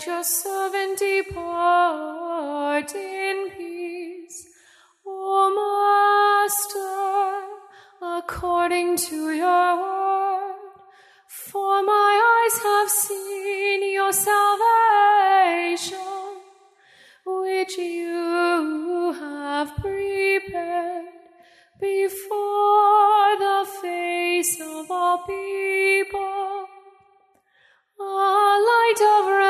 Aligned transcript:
let 0.00 0.06
your 0.06 0.24
servant 0.24 0.98
depart 0.98 2.94
in 2.94 3.50
peace. 3.54 4.46
O 5.06 5.52
Master, 6.48 7.44
according 8.00 8.96
to 8.96 9.30
your 9.30 9.76
word, 9.76 10.54
for 11.28 11.82
my 11.82 12.12
eyes 12.32 12.62
have 12.62 12.88
seen 12.88 13.92
your 13.92 14.12
salvation, 14.12 14.38
which 17.26 17.76
you 17.76 19.12
have 19.20 19.76
prepared 19.76 21.08
before 21.78 23.36
the 23.38 23.66
face 23.82 24.58
of 24.62 24.90
all 24.90 25.18
people, 25.26 26.66
a 27.98 28.02
light 28.02 29.00
of 29.20 29.49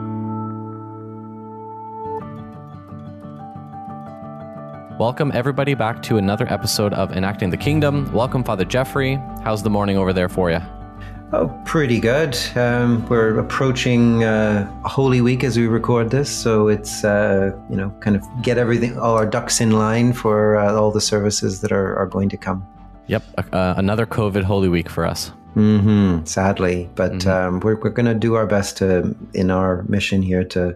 Welcome, 5.01 5.31
everybody, 5.33 5.73
back 5.73 6.03
to 6.03 6.17
another 6.17 6.45
episode 6.53 6.93
of 6.93 7.11
Enacting 7.13 7.49
the 7.49 7.57
Kingdom. 7.57 8.13
Welcome, 8.13 8.43
Father 8.43 8.63
Geoffrey. 8.63 9.15
How's 9.43 9.63
the 9.63 9.69
morning 9.71 9.97
over 9.97 10.13
there 10.13 10.29
for 10.29 10.51
you? 10.51 10.59
Oh, 11.33 11.47
pretty 11.65 11.99
good. 11.99 12.37
Um, 12.55 13.03
we're 13.07 13.39
approaching 13.39 14.23
uh, 14.23 14.71
Holy 14.83 15.19
Week 15.19 15.43
as 15.43 15.57
we 15.57 15.65
record 15.65 16.11
this, 16.11 16.29
so 16.29 16.67
it's 16.67 17.03
uh, 17.03 17.51
you 17.67 17.75
know 17.75 17.89
kind 18.01 18.15
of 18.15 18.23
get 18.43 18.59
everything, 18.59 18.95
all 18.99 19.15
our 19.15 19.25
ducks 19.25 19.59
in 19.59 19.71
line 19.71 20.13
for 20.13 20.57
uh, 20.57 20.71
all 20.71 20.91
the 20.91 21.01
services 21.01 21.61
that 21.61 21.71
are, 21.71 21.97
are 21.97 22.05
going 22.05 22.29
to 22.29 22.37
come. 22.37 22.63
Yep, 23.07 23.23
uh, 23.51 23.73
another 23.77 24.05
COVID 24.05 24.43
Holy 24.43 24.69
Week 24.69 24.87
for 24.87 25.03
us. 25.03 25.31
Mm-hmm, 25.55 26.25
sadly, 26.25 26.89
but 26.95 27.11
mm-hmm. 27.11 27.29
um, 27.29 27.59
we're 27.59 27.75
we're 27.75 27.89
going 27.89 28.05
to 28.05 28.15
do 28.15 28.35
our 28.35 28.47
best 28.47 28.77
to 28.77 29.15
in 29.33 29.51
our 29.51 29.83
mission 29.83 30.21
here 30.21 30.43
to 30.45 30.75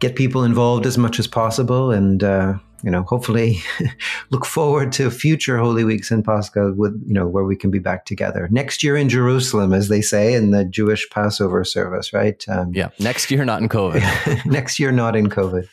get 0.00 0.16
people 0.16 0.42
involved 0.42 0.86
as 0.86 0.98
much 0.98 1.18
as 1.18 1.26
possible 1.26 1.92
and 1.92 2.24
uh, 2.24 2.54
you 2.82 2.90
know, 2.90 3.02
hopefully 3.02 3.58
look 4.30 4.44
forward 4.44 4.92
to 4.92 5.10
future 5.10 5.58
Holy 5.58 5.84
Weeks 5.84 6.10
in 6.10 6.22
Pascha 6.22 6.72
with, 6.76 7.00
you 7.06 7.14
know, 7.14 7.26
where 7.26 7.44
we 7.44 7.56
can 7.56 7.70
be 7.70 7.78
back 7.78 8.04
together. 8.04 8.48
Next 8.50 8.82
year 8.82 8.96
in 8.96 9.08
Jerusalem, 9.08 9.72
as 9.72 9.88
they 9.88 10.00
say 10.00 10.34
in 10.34 10.50
the 10.52 10.64
Jewish 10.64 11.08
Passover 11.10 11.64
service, 11.64 12.12
right? 12.12 12.42
Um, 12.48 12.72
yeah. 12.74 12.90
Next 13.00 13.30
year, 13.30 13.44
not 13.44 13.62
in 13.62 13.68
COVID. 13.68 14.46
next 14.46 14.78
year, 14.78 14.92
not 14.92 15.16
in 15.16 15.28
COVID. 15.28 15.68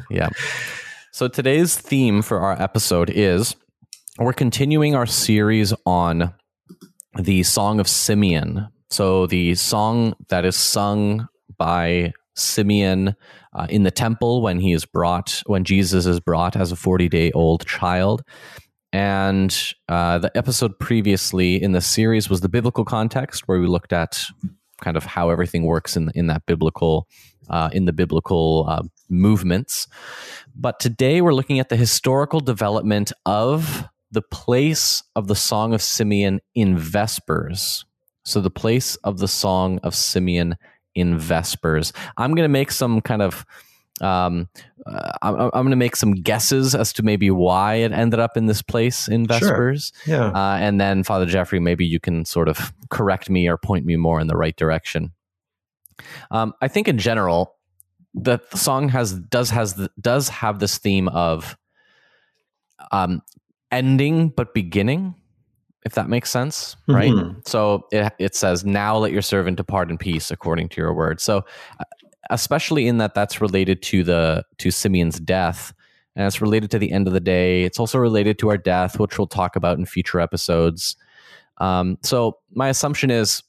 yeah. 0.10 0.28
So 1.10 1.28
today's 1.28 1.76
theme 1.76 2.22
for 2.22 2.38
our 2.40 2.60
episode 2.60 3.10
is 3.10 3.56
we're 4.18 4.32
continuing 4.32 4.94
our 4.94 5.06
series 5.06 5.72
on 5.86 6.34
the 7.18 7.42
Song 7.42 7.80
of 7.80 7.88
Simeon. 7.88 8.68
So 8.90 9.26
the 9.26 9.54
song 9.54 10.14
that 10.28 10.44
is 10.44 10.56
sung 10.56 11.28
by 11.56 12.12
Simeon 12.34 13.14
uh, 13.54 13.66
in 13.68 13.82
the 13.82 13.90
temple 13.90 14.42
when 14.42 14.60
he 14.60 14.72
is 14.72 14.84
brought, 14.84 15.42
when 15.46 15.64
Jesus 15.64 16.06
is 16.06 16.20
brought 16.20 16.56
as 16.56 16.72
a 16.72 16.76
40 16.76 17.08
day 17.08 17.30
old 17.32 17.66
child. 17.66 18.22
And 18.92 19.56
uh, 19.88 20.18
the 20.18 20.36
episode 20.36 20.78
previously 20.80 21.62
in 21.62 21.72
the 21.72 21.80
series 21.80 22.28
was 22.28 22.40
the 22.40 22.48
biblical 22.48 22.84
context, 22.84 23.46
where 23.46 23.60
we 23.60 23.68
looked 23.68 23.92
at 23.92 24.20
kind 24.80 24.96
of 24.96 25.04
how 25.04 25.30
everything 25.30 25.64
works 25.64 25.96
in 25.96 26.10
in 26.14 26.26
that 26.26 26.44
biblical 26.46 27.06
uh, 27.48 27.70
in 27.72 27.84
the 27.84 27.92
biblical 27.92 28.66
uh, 28.68 28.82
movements. 29.08 29.86
But 30.54 30.80
today 30.80 31.20
we're 31.20 31.34
looking 31.34 31.60
at 31.60 31.68
the 31.68 31.76
historical 31.76 32.40
development 32.40 33.12
of 33.26 33.84
the 34.10 34.22
place 34.22 35.02
of 35.14 35.28
the 35.28 35.36
Song 35.36 35.74
of 35.74 35.82
Simeon 35.82 36.40
in 36.54 36.76
Vespers. 36.76 37.84
So 38.24 38.40
the 38.40 38.50
place 38.50 38.96
of 38.96 39.18
the 39.18 39.28
Song 39.28 39.78
of 39.82 39.94
Simeon 39.94 40.56
in 40.94 41.18
Vespers. 41.18 41.92
I'm 42.16 42.34
going 42.34 42.44
to 42.44 42.52
make 42.52 42.70
some 42.70 43.00
kind 43.00 43.22
of 43.22 43.46
um, 44.00 44.48
uh, 44.86 45.12
I'm, 45.22 45.34
I'm 45.34 45.50
going 45.50 45.70
to 45.70 45.76
make 45.76 45.96
some 45.96 46.12
guesses 46.12 46.74
as 46.74 46.92
to 46.94 47.02
maybe 47.02 47.30
why 47.30 47.76
it 47.76 47.92
ended 47.92 48.18
up 48.18 48.36
in 48.36 48.46
this 48.46 48.62
place 48.62 49.08
in 49.08 49.26
Vespers. 49.26 49.92
Sure. 50.04 50.16
Yeah. 50.16 50.30
Uh, 50.30 50.56
and 50.56 50.80
then, 50.80 51.02
Father 51.02 51.26
Jeffrey, 51.26 51.60
maybe 51.60 51.84
you 51.84 52.00
can 52.00 52.24
sort 52.24 52.48
of 52.48 52.72
correct 52.88 53.28
me 53.28 53.48
or 53.48 53.58
point 53.58 53.84
me 53.84 53.96
more 53.96 54.20
in 54.20 54.26
the 54.26 54.36
right 54.36 54.56
direction. 54.56 55.12
Um, 56.30 56.54
I 56.62 56.68
think 56.68 56.88
in 56.88 56.96
general, 56.96 57.56
the, 58.14 58.38
the 58.50 58.56
song 58.56 58.88
has 58.88 59.12
does 59.12 59.50
has 59.50 59.88
does 60.00 60.28
have 60.30 60.58
this 60.58 60.78
theme 60.78 61.08
of 61.08 61.56
um, 62.90 63.20
ending 63.70 64.28
but 64.28 64.54
beginning 64.54 65.14
if 65.84 65.94
that 65.94 66.08
makes 66.08 66.30
sense, 66.30 66.76
right? 66.88 67.10
Mm-hmm. 67.10 67.40
So 67.46 67.86
it, 67.90 68.12
it 68.18 68.34
says, 68.34 68.64
Now 68.64 68.98
let 68.98 69.12
your 69.12 69.22
servant 69.22 69.56
depart 69.56 69.90
in 69.90 69.98
peace 69.98 70.30
according 70.30 70.68
to 70.70 70.80
your 70.80 70.92
word. 70.92 71.20
So, 71.20 71.38
uh, 71.78 71.84
especially 72.28 72.86
in 72.86 72.98
that 72.98 73.14
that's 73.14 73.40
related 73.40 73.82
to 73.82 74.04
the 74.04 74.44
to 74.58 74.70
Simeon's 74.70 75.18
death 75.18 75.72
and 76.16 76.26
it's 76.26 76.40
related 76.40 76.70
to 76.72 76.78
the 76.78 76.92
end 76.92 77.06
of 77.06 77.12
the 77.12 77.20
day. 77.20 77.64
It's 77.64 77.80
also 77.80 77.98
related 77.98 78.38
to 78.40 78.50
our 78.50 78.58
death, 78.58 78.98
which 78.98 79.18
we'll 79.18 79.26
talk 79.26 79.56
about 79.56 79.78
in 79.78 79.86
future 79.86 80.20
episodes. 80.20 80.96
Um, 81.58 81.98
so 82.02 82.38
my 82.52 82.68
assumption 82.68 83.10
is 83.10 83.42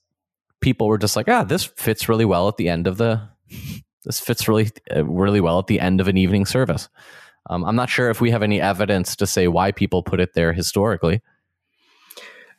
people 0.61 0.87
were 0.87 0.97
just 0.97 1.15
like, 1.15 1.27
ah, 1.27 1.43
this 1.43 1.65
fits 1.65 2.07
really 2.07 2.25
well 2.25 2.47
at 2.47 2.57
the 2.57 2.69
end 2.69 2.87
of 2.87 2.97
the 2.97 3.21
this 4.05 4.19
fits 4.19 4.47
really 4.47 4.69
uh, 4.95 5.05
really 5.05 5.41
well 5.41 5.59
at 5.59 5.67
the 5.67 5.79
end 5.79 6.01
of 6.01 6.07
an 6.07 6.17
evening 6.17 6.45
service. 6.45 6.89
Um, 7.49 7.65
I'm 7.65 7.75
not 7.75 7.89
sure 7.89 8.09
if 8.09 8.21
we 8.21 8.31
have 8.31 8.43
any 8.43 8.61
evidence 8.61 9.15
to 9.17 9.27
say 9.27 9.47
why 9.47 9.71
people 9.71 10.03
put 10.03 10.19
it 10.19 10.33
there 10.33 10.53
historically. 10.53 11.21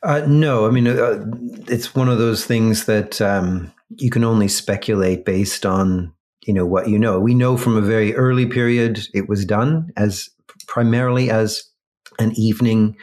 Uh, 0.03 0.25
no, 0.27 0.67
I 0.67 0.71
mean 0.71 0.87
uh, 0.87 1.25
it's 1.67 1.95
one 1.95 2.09
of 2.09 2.17
those 2.17 2.45
things 2.45 2.85
that 2.85 3.21
um, 3.21 3.71
you 3.97 4.09
can 4.09 4.23
only 4.23 4.49
speculate 4.49 5.23
based 5.23 5.65
on 5.65 6.13
you 6.45 6.53
know 6.53 6.65
what 6.65 6.89
you 6.89 6.99
know. 6.99 7.19
We 7.19 7.33
know 7.33 7.55
from 7.55 7.77
a 7.77 7.81
very 7.81 8.13
early 8.15 8.45
period 8.45 9.07
it 9.13 9.29
was 9.29 9.45
done 9.45 9.91
as 9.95 10.29
primarily 10.67 11.29
as 11.29 11.63
an 12.19 12.31
evening 12.37 12.95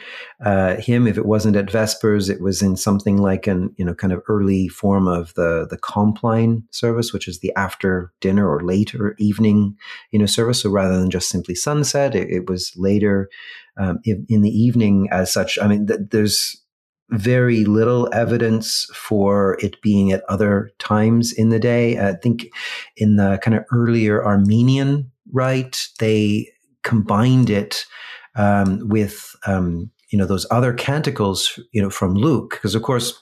uh, 0.43 0.75
hymn. 0.75 1.07
If 1.07 1.17
it 1.17 1.25
wasn't 1.25 1.55
at 1.55 1.69
Vespers, 1.69 2.29
it 2.29 2.41
was 2.41 2.61
in 2.61 2.75
something 2.75 3.17
like 3.17 3.47
an 3.47 3.73
you 3.77 3.85
know 3.85 3.93
kind 3.93 4.13
of 4.13 4.21
early 4.27 4.67
form 4.67 5.07
of 5.07 5.33
the 5.35 5.67
the 5.69 5.77
Compline 5.77 6.63
service, 6.71 7.13
which 7.13 7.27
is 7.27 7.39
the 7.39 7.53
after 7.55 8.11
dinner 8.21 8.49
or 8.49 8.61
later 8.61 9.15
evening 9.19 9.75
you 10.11 10.19
know 10.19 10.25
service. 10.25 10.61
So 10.61 10.69
rather 10.69 10.99
than 10.99 11.09
just 11.09 11.29
simply 11.29 11.55
sunset, 11.55 12.15
it, 12.15 12.29
it 12.29 12.49
was 12.49 12.71
later 12.75 13.29
um, 13.77 13.99
in, 14.03 14.25
in, 14.29 14.41
the 14.41 14.49
evening 14.49 15.07
as 15.11 15.31
such. 15.31 15.57
I 15.59 15.67
mean, 15.67 15.87
th- 15.87 16.01
there's 16.11 16.61
very 17.11 17.65
little 17.65 18.09
evidence 18.13 18.87
for 18.93 19.57
it 19.61 19.81
being 19.81 20.11
at 20.11 20.23
other 20.29 20.71
times 20.79 21.33
in 21.33 21.49
the 21.49 21.59
day. 21.59 21.99
I 21.99 22.13
think 22.13 22.47
in 22.95 23.17
the 23.17 23.39
kind 23.41 23.55
of 23.55 23.65
earlier 23.71 24.25
Armenian 24.25 25.11
rite, 25.31 25.87
they 25.99 26.49
combined 26.83 27.49
it 27.49 27.85
um, 28.35 28.87
with 28.87 29.35
um, 29.45 29.91
you 30.09 30.17
know 30.17 30.25
those 30.25 30.45
other 30.51 30.73
canticles, 30.73 31.59
you 31.71 31.81
know, 31.81 31.89
from 31.89 32.15
Luke, 32.15 32.51
because 32.51 32.75
of 32.75 32.83
course, 32.83 33.21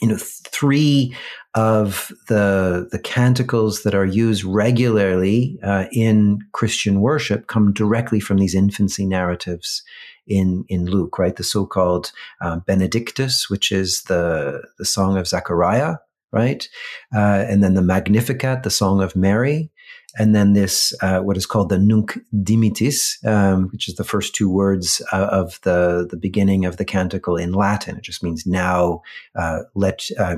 you 0.00 0.08
know, 0.08 0.18
three 0.18 1.16
of 1.54 2.10
the 2.28 2.88
the 2.90 2.98
canticles 2.98 3.82
that 3.82 3.94
are 3.94 4.06
used 4.06 4.44
regularly 4.44 5.58
uh, 5.62 5.86
in 5.92 6.38
Christian 6.52 7.00
worship 7.00 7.46
come 7.46 7.72
directly 7.72 8.20
from 8.20 8.38
these 8.38 8.54
infancy 8.54 9.06
narratives 9.06 9.82
in 10.26 10.64
in 10.68 10.86
Luke, 10.86 11.18
right? 11.18 11.36
The 11.36 11.44
so-called 11.44 12.12
um, 12.40 12.60
Benedictus, 12.66 13.50
which 13.50 13.72
is 13.72 14.02
the 14.04 14.62
the 14.78 14.84
song 14.84 15.16
of 15.16 15.26
Zechariah, 15.26 15.96
right? 16.32 16.68
Uh, 17.14 17.44
and 17.48 17.62
then 17.62 17.74
the 17.74 17.82
Magnificat, 17.82 18.62
the 18.62 18.70
song 18.70 19.02
of 19.02 19.16
Mary, 19.16 19.70
and 20.18 20.34
then 20.34 20.52
this 20.52 20.94
uh, 21.02 21.20
what 21.20 21.36
is 21.36 21.46
called 21.46 21.68
the 21.68 21.78
Nunc 21.78 22.18
Dimittis, 22.34 23.24
um, 23.26 23.68
which 23.72 23.88
is 23.88 23.94
the 23.94 24.04
first 24.04 24.34
two 24.34 24.50
words 24.50 25.02
uh, 25.12 25.28
of 25.30 25.60
the 25.62 26.06
the 26.08 26.16
beginning 26.16 26.64
of 26.64 26.76
the 26.76 26.84
canticle 26.84 27.36
in 27.36 27.52
Latin. 27.52 27.96
It 27.96 28.02
just 28.02 28.22
means 28.22 28.46
now 28.46 29.02
uh, 29.34 29.60
let 29.74 30.06
uh, 30.18 30.36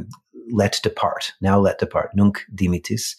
let 0.50 0.80
depart. 0.82 1.32
Now 1.40 1.58
let 1.58 1.78
depart. 1.78 2.10
Nunc 2.14 2.44
dimittis. 2.54 3.16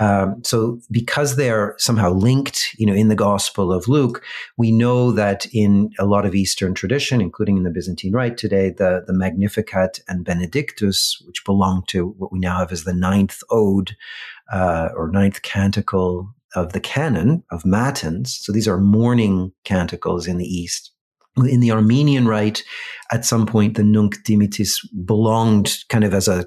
Um, 0.00 0.42
so 0.44 0.80
because 0.90 1.36
they're 1.36 1.74
somehow 1.78 2.10
linked, 2.10 2.74
you 2.78 2.86
know, 2.86 2.94
in 2.94 3.08
the 3.08 3.14
Gospel 3.14 3.72
of 3.72 3.88
Luke, 3.88 4.24
we 4.56 4.72
know 4.72 5.12
that 5.12 5.46
in 5.52 5.90
a 5.98 6.06
lot 6.06 6.26
of 6.26 6.34
Eastern 6.34 6.74
tradition, 6.74 7.20
including 7.20 7.56
in 7.56 7.62
the 7.62 7.70
Byzantine 7.70 8.12
Rite 8.12 8.36
today, 8.36 8.70
the, 8.70 9.04
the 9.06 9.12
Magnificat 9.12 10.00
and 10.08 10.24
Benedictus, 10.24 11.22
which 11.26 11.44
belong 11.44 11.84
to 11.88 12.08
what 12.18 12.32
we 12.32 12.38
now 12.38 12.58
have 12.58 12.72
as 12.72 12.84
the 12.84 12.94
ninth 12.94 13.42
ode 13.50 13.96
uh, 14.52 14.88
or 14.96 15.10
ninth 15.10 15.42
canticle 15.42 16.34
of 16.54 16.72
the 16.72 16.80
canon 16.80 17.42
of 17.50 17.64
matins. 17.64 18.38
So 18.40 18.52
these 18.52 18.68
are 18.68 18.78
morning 18.78 19.52
canticles 19.64 20.26
in 20.26 20.38
the 20.38 20.46
East. 20.46 20.92
In 21.36 21.58
the 21.58 21.72
Armenian 21.72 22.28
rite, 22.28 22.62
at 23.10 23.24
some 23.24 23.44
point, 23.44 23.76
the 23.76 23.82
Nunc 23.82 24.22
Dimittis 24.24 24.76
belonged 25.04 25.78
kind 25.88 26.04
of 26.04 26.14
as 26.14 26.28
a 26.28 26.46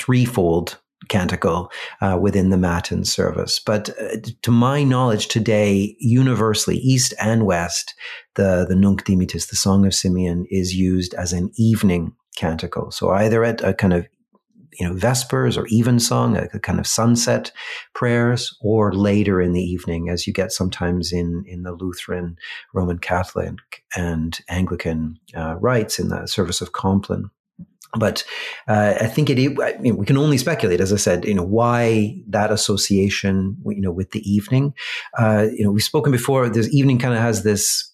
threefold 0.00 0.78
canticle 1.08 1.70
uh, 2.00 2.18
within 2.20 2.50
the 2.50 2.56
Matin 2.56 3.04
service. 3.04 3.58
But 3.58 3.90
uh, 4.00 4.16
to 4.42 4.50
my 4.50 4.84
knowledge 4.84 5.28
today, 5.28 5.96
universally, 5.98 6.76
East 6.76 7.14
and 7.20 7.46
West, 7.46 7.94
the, 8.36 8.66
the 8.68 8.76
Nunc 8.76 9.04
Dimittis, 9.04 9.48
the 9.48 9.56
Song 9.56 9.86
of 9.86 9.94
Simeon, 9.94 10.46
is 10.50 10.74
used 10.74 11.14
as 11.14 11.32
an 11.32 11.50
evening 11.56 12.12
canticle. 12.36 12.90
So 12.90 13.10
either 13.10 13.44
at 13.44 13.62
a 13.62 13.74
kind 13.74 13.92
of 13.92 14.06
you 14.78 14.86
know, 14.86 14.94
Vespers 14.94 15.58
or 15.58 15.66
Evensong, 15.70 16.36
a, 16.36 16.48
a, 16.54 16.60
kind 16.60 16.78
of 16.78 16.86
sunset 16.86 17.50
prayers, 17.94 18.56
or 18.60 18.92
later 18.92 19.40
in 19.40 19.52
the 19.52 19.62
evening, 19.62 20.08
as 20.08 20.26
you 20.26 20.32
get 20.32 20.52
sometimes 20.52 21.12
in, 21.12 21.44
in 21.46 21.64
the 21.64 21.72
Lutheran, 21.72 22.36
Roman 22.72 22.98
Catholic, 22.98 23.58
and 23.96 24.38
Anglican 24.48 25.18
uh, 25.36 25.56
rites 25.56 25.98
in 25.98 26.08
the 26.08 26.26
service 26.26 26.60
of 26.60 26.72
Compline. 26.72 27.30
But 27.98 28.24
uh, 28.68 28.94
I 29.00 29.06
think 29.06 29.30
it. 29.30 29.38
I 29.60 29.78
mean, 29.78 29.96
we 29.96 30.06
can 30.06 30.16
only 30.16 30.38
speculate, 30.38 30.80
as 30.80 30.92
I 30.92 30.96
said. 30.96 31.24
You 31.24 31.34
know 31.34 31.44
why 31.44 32.22
that 32.28 32.52
association. 32.52 33.56
You 33.66 33.80
know, 33.80 33.92
with 33.92 34.12
the 34.12 34.30
evening. 34.30 34.74
Uh, 35.18 35.46
you 35.52 35.64
know, 35.64 35.70
we've 35.70 35.82
spoken 35.82 36.12
before. 36.12 36.48
This 36.48 36.72
evening 36.72 36.98
kind 36.98 37.14
of 37.14 37.20
has 37.20 37.42
this, 37.42 37.92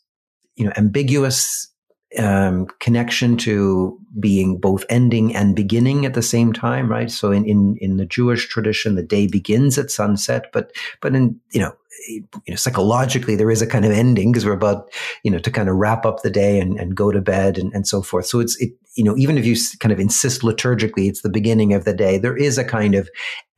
you 0.56 0.64
know, 0.64 0.72
ambiguous 0.76 1.68
um, 2.18 2.66
connection 2.80 3.36
to 3.36 3.98
being 4.18 4.58
both 4.58 4.84
ending 4.88 5.34
and 5.34 5.56
beginning 5.56 6.06
at 6.06 6.14
the 6.14 6.22
same 6.22 6.52
time, 6.52 6.88
right? 6.88 7.10
So 7.10 7.30
in, 7.32 7.44
in, 7.44 7.76
in 7.80 7.96
the 7.96 8.06
Jewish 8.06 8.48
tradition, 8.48 8.94
the 8.94 9.02
day 9.02 9.26
begins 9.26 9.76
at 9.78 9.90
sunset, 9.90 10.46
but, 10.52 10.72
but 11.02 11.14
in, 11.14 11.38
you 11.52 11.60
know, 11.60 11.72
you 12.06 12.24
know, 12.48 12.56
psychologically 12.56 13.36
there 13.36 13.50
is 13.50 13.62
a 13.62 13.66
kind 13.66 13.84
of 13.84 13.92
ending 13.92 14.32
because 14.32 14.46
we're 14.46 14.52
about, 14.52 14.92
you 15.22 15.30
know, 15.30 15.38
to 15.38 15.50
kind 15.50 15.68
of 15.68 15.76
wrap 15.76 16.06
up 16.06 16.22
the 16.22 16.30
day 16.30 16.58
and, 16.60 16.78
and 16.78 16.96
go 16.96 17.10
to 17.10 17.20
bed 17.20 17.58
and, 17.58 17.72
and 17.74 17.86
so 17.86 18.02
forth. 18.02 18.26
So 18.26 18.40
it's, 18.40 18.60
it, 18.60 18.72
you 18.96 19.04
know, 19.04 19.16
even 19.16 19.36
if 19.36 19.44
you 19.44 19.56
kind 19.78 19.92
of 19.92 20.00
insist 20.00 20.40
liturgically, 20.40 21.08
it's 21.08 21.20
the 21.20 21.28
beginning 21.28 21.74
of 21.74 21.84
the 21.84 21.92
day. 21.92 22.16
There 22.16 22.36
is 22.36 22.56
a 22.56 22.64
kind 22.64 22.94
of 22.94 23.08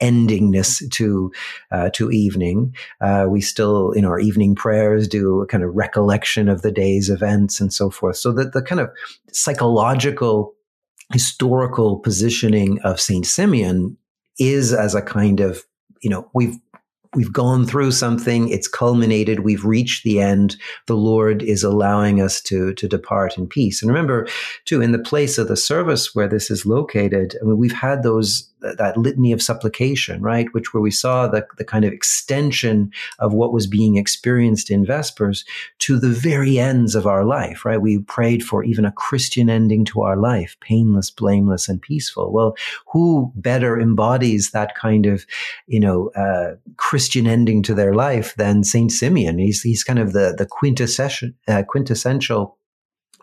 endingness 0.03 0.89
to 0.93 1.33
uh, 1.71 1.91
to 1.91 2.11
evening. 2.11 2.75
Uh, 3.00 3.27
we 3.29 3.41
still, 3.41 3.93
in 3.93 4.05
our 4.05 4.19
evening 4.19 4.56
prayers, 4.56 5.06
do 5.06 5.41
a 5.41 5.47
kind 5.47 5.62
of 5.62 5.75
recollection 5.75 6.49
of 6.49 6.62
the 6.62 6.73
day's 6.73 7.09
events 7.09 7.61
and 7.61 7.73
so 7.73 7.89
forth. 7.89 8.17
So 8.17 8.33
that 8.33 8.53
the 8.53 8.62
kind 8.62 8.81
of 8.81 8.91
psychological, 9.33 10.55
historical 11.12 11.99
positioning 12.00 12.81
of 12.83 13.00
Saint 13.00 13.27
Simeon 13.27 13.97
is 14.41 14.73
as 14.73 14.95
a 14.95 15.03
kind 15.03 15.41
of 15.41 15.65
you 16.03 16.11
know 16.11 16.29
we've 16.35 16.56
we've 17.15 17.33
gone 17.33 17.67
through 17.67 17.91
something 17.91 18.49
it's 18.49 18.69
culminated 18.69 19.41
we've 19.41 19.65
reached 19.65 20.05
the 20.05 20.21
end 20.21 20.57
the 20.87 20.97
lord 20.97 21.43
is 21.43 21.63
allowing 21.63 22.21
us 22.21 22.41
to 22.41 22.75
to 22.75 22.89
depart 22.89 23.39
in 23.39 23.47
peace. 23.47 23.83
And 23.83 23.91
remember 23.91 24.27
too 24.65 24.81
in 24.81 24.93
the 24.93 24.99
place 24.99 25.39
of 25.39 25.49
the 25.49 25.57
service 25.57 26.15
where 26.15 26.29
this 26.29 26.51
is 26.51 26.67
located 26.67 27.37
I 27.41 27.45
mean, 27.45 27.59
we've 27.59 27.73
had 27.73 28.03
those 28.03 28.49
that 28.61 28.97
litany 28.97 29.33
of 29.33 29.43
supplication, 29.43 30.23
right? 30.23 30.47
Which 30.53 30.73
where 30.73 30.81
we 30.81 30.91
saw 30.91 31.27
the, 31.27 31.47
the 31.57 31.65
kind 31.65 31.85
of 31.85 31.93
extension 31.93 32.91
of 33.19 33.33
what 33.33 33.53
was 33.53 33.67
being 33.67 33.97
experienced 33.97 34.71
in 34.71 34.85
Vespers 34.85 35.45
to 35.79 35.99
the 35.99 36.09
very 36.09 36.59
ends 36.59 36.95
of 36.95 37.07
our 37.07 37.25
life, 37.25 37.65
right? 37.65 37.81
We 37.81 38.01
prayed 38.01 38.43
for 38.43 38.65
even 38.65 38.85
a 38.85 38.93
Christian 38.93 39.49
ending 39.49 39.85
to 39.87 40.03
our 40.03 40.17
life, 40.17 40.57
painless, 40.61 41.11
blameless, 41.11 41.69
and 41.69 41.81
peaceful. 41.81 42.33
Well, 42.33 42.57
who 42.87 43.33
better 43.35 43.81
embodies 43.81 44.51
that 44.51 44.75
kind 44.75 45.07
of, 45.07 45.27
you 45.67 45.81
know, 45.81 46.11
uh, 46.11 46.57
Christian 46.77 47.27
ending 47.27 47.63
to 47.65 47.75
their 47.75 47.95
life 47.95 48.35
than 48.37 48.65
Saint 48.65 48.93
Simeon? 48.93 49.39
He's, 49.39 49.63
he's 49.63 49.85
kind 49.85 49.99
of 49.99 50.13
the, 50.13 50.35
the 50.37 50.47
quintessential, 50.47 51.31
uh, 51.47 51.63
quintessential 51.63 52.59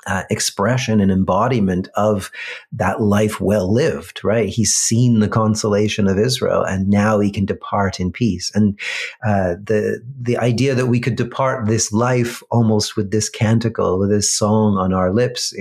uh, 0.05 0.23
expression 0.29 0.99
and 0.99 1.11
embodiment 1.11 1.87
of 1.95 2.31
that 2.71 3.01
life 3.01 3.41
well 3.41 3.71
lived, 3.71 4.23
right? 4.23 4.49
He's 4.49 4.73
seen 4.73 5.19
the 5.19 5.27
consolation 5.27 6.07
of 6.07 6.19
Israel 6.19 6.63
and 6.63 6.87
now 6.87 7.19
he 7.19 7.31
can 7.31 7.45
depart 7.45 7.99
in 7.99 8.11
peace. 8.11 8.51
And 8.53 8.79
uh, 9.25 9.55
the, 9.63 10.01
the 10.19 10.37
idea 10.37 10.75
that 10.75 10.87
we 10.87 10.99
could 10.99 11.15
depart 11.15 11.67
this 11.67 11.91
life 11.91 12.43
almost 12.51 12.95
with 12.95 13.11
this 13.11 13.29
canticle, 13.29 13.99
with 13.99 14.09
this 14.09 14.31
song 14.31 14.77
on 14.77 14.93
our 14.93 15.13
lips 15.13 15.53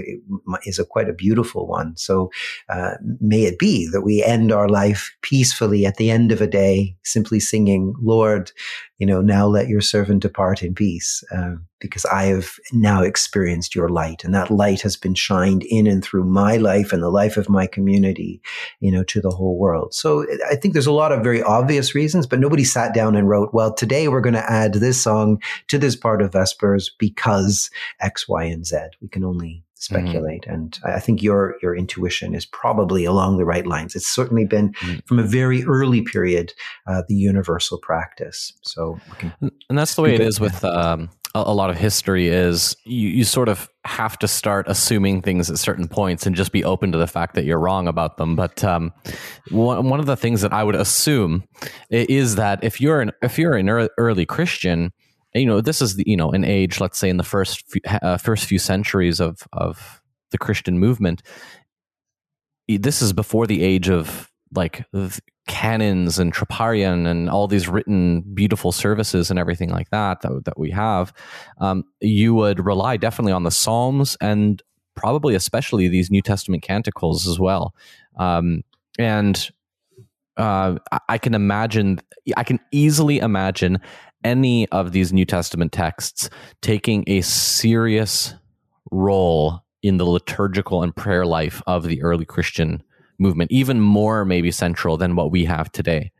is 0.64 0.79
a 0.79 0.85
quite 0.85 1.08
a 1.08 1.14
beautiful 1.14 1.67
one. 1.67 1.97
So 1.97 2.31
uh, 2.69 2.94
may 3.20 3.44
it 3.44 3.58
be 3.58 3.88
that 3.93 4.02
we 4.02 4.23
end 4.23 4.52
our 4.52 4.69
life 4.69 5.14
peacefully 5.23 5.87
at 5.87 5.97
the 5.97 6.11
end 6.11 6.32
of 6.32 6.40
a 6.40 6.47
day, 6.47 6.97
simply 7.02 7.40
singing, 7.40 7.94
Lord, 8.02 8.52
you 8.99 9.06
know, 9.06 9.20
now 9.20 9.46
let 9.46 9.69
your 9.69 9.81
servant 9.81 10.23
depart 10.23 10.62
in 10.62 10.75
peace, 10.75 11.25
uh, 11.35 11.55
because 11.81 12.05
I 12.05 12.26
have 12.26 12.55
now 12.73 13.02
experienced 13.02 13.75
your 13.75 13.88
light, 13.88 14.25
and 14.25 14.32
that 14.35 14.50
light 14.50 14.82
has 14.82 14.96
been 14.96 15.14
shined 15.14 15.64
in 15.64 15.87
and 15.87 16.02
through 16.02 16.25
my 16.25 16.56
life 16.56 16.93
and 16.93 17.02
the 17.02 17.11
life 17.11 17.37
of 17.37 17.49
my 17.49 17.67
community, 17.67 18.41
you 18.81 18.93
know, 18.93 19.02
to 19.05 19.20
the 19.20 19.31
whole 19.31 19.58
world. 19.58 19.94
So 19.94 20.25
I 20.49 20.55
think 20.55 20.75
there's 20.75 20.87
a 20.87 20.93
lot 20.93 21.11
of 21.11 21.25
very 21.25 21.43
obvious 21.43 21.94
reasons, 21.94 22.26
but 22.26 22.38
nobody 22.38 22.64
sat 22.64 22.94
down 22.94 23.17
and 23.17 23.29
wrote, 23.29 23.52
well, 23.52 23.75
today 23.75 24.06
we're 24.06 24.20
going 24.20 24.35
to 24.35 24.50
add 24.50 24.75
this 24.75 25.02
song 25.02 25.43
to 25.69 25.79
this 25.79 25.97
part 25.97 26.23
of 26.23 26.32
Vespers 26.32 26.90
because 26.97 27.70
X, 28.00 28.29
Y, 28.29 28.44
and 28.44 28.64
Z. 28.64 28.76
We 29.02 29.08
can 29.08 29.25
only. 29.25 29.63
Speculate. 29.84 30.42
Mm-hmm. 30.42 30.54
And 30.54 30.78
I 30.84 31.00
think 31.00 31.22
your 31.22 31.56
your 31.62 31.76
intuition 31.76 32.34
is 32.34 32.46
probably 32.46 33.04
along 33.04 33.38
the 33.38 33.44
right 33.44 33.66
lines. 33.66 33.94
It's 33.94 34.08
certainly 34.08 34.44
been 34.44 34.72
mm-hmm. 34.72 34.98
from 35.06 35.19
a 35.19 35.25
very 35.25 35.64
early 35.64 36.02
period 36.02 36.52
uh, 36.86 37.02
the 37.08 37.14
universal 37.14 37.78
practice. 37.78 38.52
So, 38.62 38.98
and 39.69 39.78
that's 39.78 39.94
the 39.94 40.02
way 40.02 40.14
it 40.14 40.20
is 40.20 40.40
with. 40.40 40.64
Um, 40.64 41.10
a 41.36 41.52
lot 41.52 41.69
of 41.69 41.76
history 41.76 42.28
is 42.28 42.76
you, 42.84 43.08
you 43.08 43.25
sort 43.25 43.48
of 43.48 43.69
have 43.84 44.16
to 44.20 44.28
start 44.28 44.66
assuming 44.69 45.20
things 45.20 45.50
at 45.50 45.58
certain 45.58 45.88
points 45.88 46.26
and 46.26 46.37
just 46.37 46.52
be 46.52 46.62
open 46.62 46.92
to 46.92 46.98
the 46.98 47.08
fact 47.08 47.34
that 47.34 47.44
you're 47.44 47.58
wrong 47.58 47.88
about 47.88 48.19
them. 48.19 48.37
But 48.37 48.62
um, 48.62 48.92
one, 49.50 49.88
one 49.88 49.99
of 49.99 50.06
the 50.06 50.16
things 50.16 50.42
that 50.42 50.52
I 50.52 50.62
would 50.62 50.76
assume 50.76 51.42
is 51.90 52.37
that 52.37 52.62
if 52.62 52.80
you're 52.80 53.00
an 53.00 53.11
if 53.20 53.37
you're 53.37 53.54
an 53.54 53.68
early 53.99 54.26
Christian, 54.26 54.92
you 55.35 55.47
know 55.47 55.61
this 55.61 55.83
is 55.83 55.97
the, 55.97 56.05
you 56.07 56.17
know 56.17 56.31
an 56.31 56.45
age 56.45 56.81
let's 56.81 56.99
say 56.99 57.09
in 57.09 57.17
the 57.17 57.23
first 57.23 57.67
few, 57.69 57.81
uh, 58.03 58.17
first 58.17 58.45
few 58.47 58.59
centuries 58.59 59.21
of 59.21 59.43
of 59.53 60.03
the 60.31 60.38
christian 60.38 60.79
movement 60.79 61.23
this 62.69 63.03
is 63.03 63.12
before 63.12 63.47
the 63.47 63.62
age 63.62 63.88
of 63.88 64.31
like 64.55 64.87
canons 65.47 66.19
and 66.19 66.33
troparion 66.33 67.07
and 67.07 67.29
all 67.29 67.47
these 67.47 67.69
written 67.69 68.23
beautiful 68.33 68.73
services 68.73 69.29
and 69.29 69.38
everything 69.38 69.69
like 69.69 69.91
that 69.91 70.23
that, 70.23 70.45
that 70.45 70.59
we 70.59 70.71
have 70.71 71.12
um, 71.61 71.85
you 72.00 72.35
would 72.35 72.64
rely 72.64 72.97
definitely 72.97 73.33
on 73.33 73.43
the 73.43 73.50
psalms 73.50 74.17
and 74.21 74.62
probably 74.95 75.35
especially 75.35 75.88
these 75.88 76.11
new 76.11 76.23
testament 76.23 76.62
canticles 76.62 77.26
as 77.26 77.38
well. 77.38 77.75
Um, 78.17 78.62
and 78.99 79.50
uh, 80.37 80.76
I 81.09 81.19
can 81.19 81.35
imagine, 81.35 82.00
I 82.37 82.45
can 82.45 82.61
easily 82.73 83.19
imagine 83.19 83.79
any 84.25 84.69
of 84.71 84.93
these 84.93 85.12
New 85.12 85.25
Testament 85.25 85.73
texts 85.73 86.31
taking 86.62 87.04
a 87.07 87.21
serious 87.21 88.35
role 88.90 89.61
in 89.83 89.99
the 89.99 90.04
liturgical 90.04 90.83
and 90.83 90.97
prayer 90.97 91.26
life 91.26 91.62
of 91.66 91.85
the 91.85 92.02
early 92.02 92.25
Christian 92.25 92.83
movement, 93.19 93.52
even 93.52 93.81
more 93.81 94.25
maybe 94.25 94.50
central 94.50 94.97
than 94.97 95.14
what 95.14 95.31
we 95.31 95.45
have 95.45 95.71
today. 95.71 96.11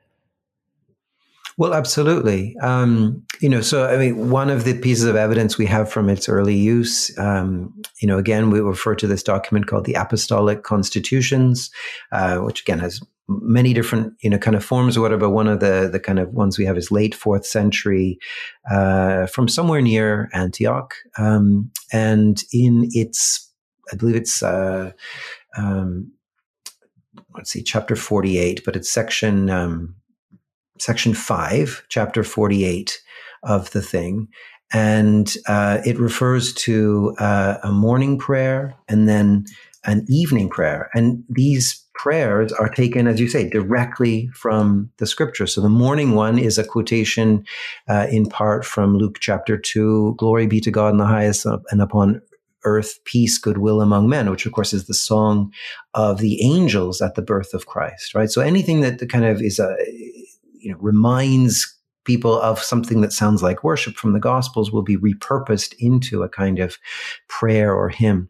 Well, 1.56 1.73
absolutely. 1.73 2.56
Um, 2.58 3.25
you 3.40 3.49
know, 3.49 3.61
so 3.61 3.87
I 3.87 3.96
mean, 3.96 4.30
one 4.30 4.50
of 4.50 4.64
the 4.64 4.76
pieces 4.78 5.04
of 5.04 5.14
evidence 5.14 5.56
we 5.56 5.66
have 5.66 5.90
from 5.90 6.08
its 6.08 6.28
early 6.28 6.56
use, 6.56 7.16
um, 7.16 7.73
you 8.00 8.08
know, 8.08 8.18
again, 8.18 8.50
we 8.50 8.61
refer 8.61 8.96
to 8.96 9.06
this 9.06 9.23
document 9.23 9.68
called 9.68 9.84
the 9.84 9.94
Apostolic 9.94 10.64
Constitutions, 10.64 11.70
uh, 12.11 12.38
which 12.38 12.62
again 12.62 12.80
has 12.80 13.00
many 13.28 13.72
different 13.72 14.12
you 14.22 14.28
know 14.28 14.38
kind 14.38 14.56
of 14.56 14.64
forms 14.64 14.96
or 14.96 15.00
whatever. 15.00 15.28
One 15.28 15.48
of 15.48 15.60
the 15.60 15.88
the 15.90 16.00
kind 16.00 16.18
of 16.18 16.30
ones 16.30 16.58
we 16.58 16.64
have 16.66 16.76
is 16.76 16.90
late 16.90 17.14
fourth 17.14 17.46
century 17.46 18.18
uh, 18.70 19.26
from 19.26 19.48
somewhere 19.48 19.80
near 19.80 20.28
antioch. 20.32 20.94
Um, 21.18 21.70
and 21.92 22.42
in 22.52 22.88
its 22.90 23.50
i 23.92 23.96
believe 23.96 24.16
it's 24.16 24.42
uh, 24.42 24.92
um, 25.58 26.10
let's 27.36 27.50
see 27.50 27.62
chapter 27.62 27.94
48 27.94 28.64
but 28.64 28.76
it's 28.76 28.90
section 28.90 29.50
um, 29.50 29.94
section 30.78 31.14
5 31.14 31.84
chapter 31.88 32.22
48 32.22 33.00
of 33.42 33.70
the 33.70 33.82
thing. 33.82 34.28
And 34.72 35.32
uh, 35.46 35.80
it 35.84 35.98
refers 35.98 36.52
to 36.54 37.14
uh, 37.18 37.58
a 37.62 37.70
morning 37.70 38.18
prayer 38.18 38.74
and 38.88 39.08
then 39.08 39.44
an 39.84 40.04
evening 40.08 40.48
prayer. 40.48 40.90
And 40.94 41.22
these 41.28 41.83
prayers 41.94 42.52
are 42.52 42.68
taken, 42.68 43.06
as 43.06 43.20
you 43.20 43.28
say, 43.28 43.48
directly 43.48 44.28
from 44.34 44.90
the 44.98 45.06
scripture. 45.06 45.46
So 45.46 45.60
the 45.60 45.68
morning 45.68 46.12
one 46.12 46.38
is 46.38 46.58
a 46.58 46.64
quotation 46.64 47.44
uh, 47.88 48.06
in 48.10 48.26
part 48.26 48.64
from 48.64 48.96
Luke 48.96 49.18
chapter 49.20 49.56
2 49.56 50.14
Glory 50.18 50.46
be 50.46 50.60
to 50.60 50.70
God 50.70 50.90
in 50.90 50.98
the 50.98 51.06
highest 51.06 51.46
and 51.46 51.80
upon 51.80 52.20
earth, 52.64 52.98
peace, 53.04 53.38
goodwill 53.38 53.80
among 53.80 54.08
men, 54.08 54.30
which 54.30 54.46
of 54.46 54.52
course 54.52 54.72
is 54.72 54.86
the 54.86 54.94
song 54.94 55.52
of 55.92 56.18
the 56.18 56.42
angels 56.42 57.00
at 57.00 57.14
the 57.14 57.22
birth 57.22 57.54
of 57.54 57.66
Christ, 57.66 58.14
right? 58.14 58.30
So 58.30 58.40
anything 58.40 58.80
that 58.80 59.06
kind 59.08 59.24
of 59.24 59.40
is 59.40 59.58
a, 59.58 59.76
you 60.58 60.72
know, 60.72 60.78
reminds 60.80 61.70
people 62.04 62.40
of 62.40 62.58
something 62.58 63.00
that 63.00 63.12
sounds 63.12 63.42
like 63.42 63.64
worship 63.64 63.96
from 63.96 64.12
the 64.12 64.20
gospels 64.20 64.70
will 64.70 64.82
be 64.82 64.96
repurposed 64.96 65.74
into 65.78 66.22
a 66.22 66.28
kind 66.28 66.58
of 66.58 66.78
prayer 67.28 67.74
or 67.74 67.88
hymn. 67.88 68.28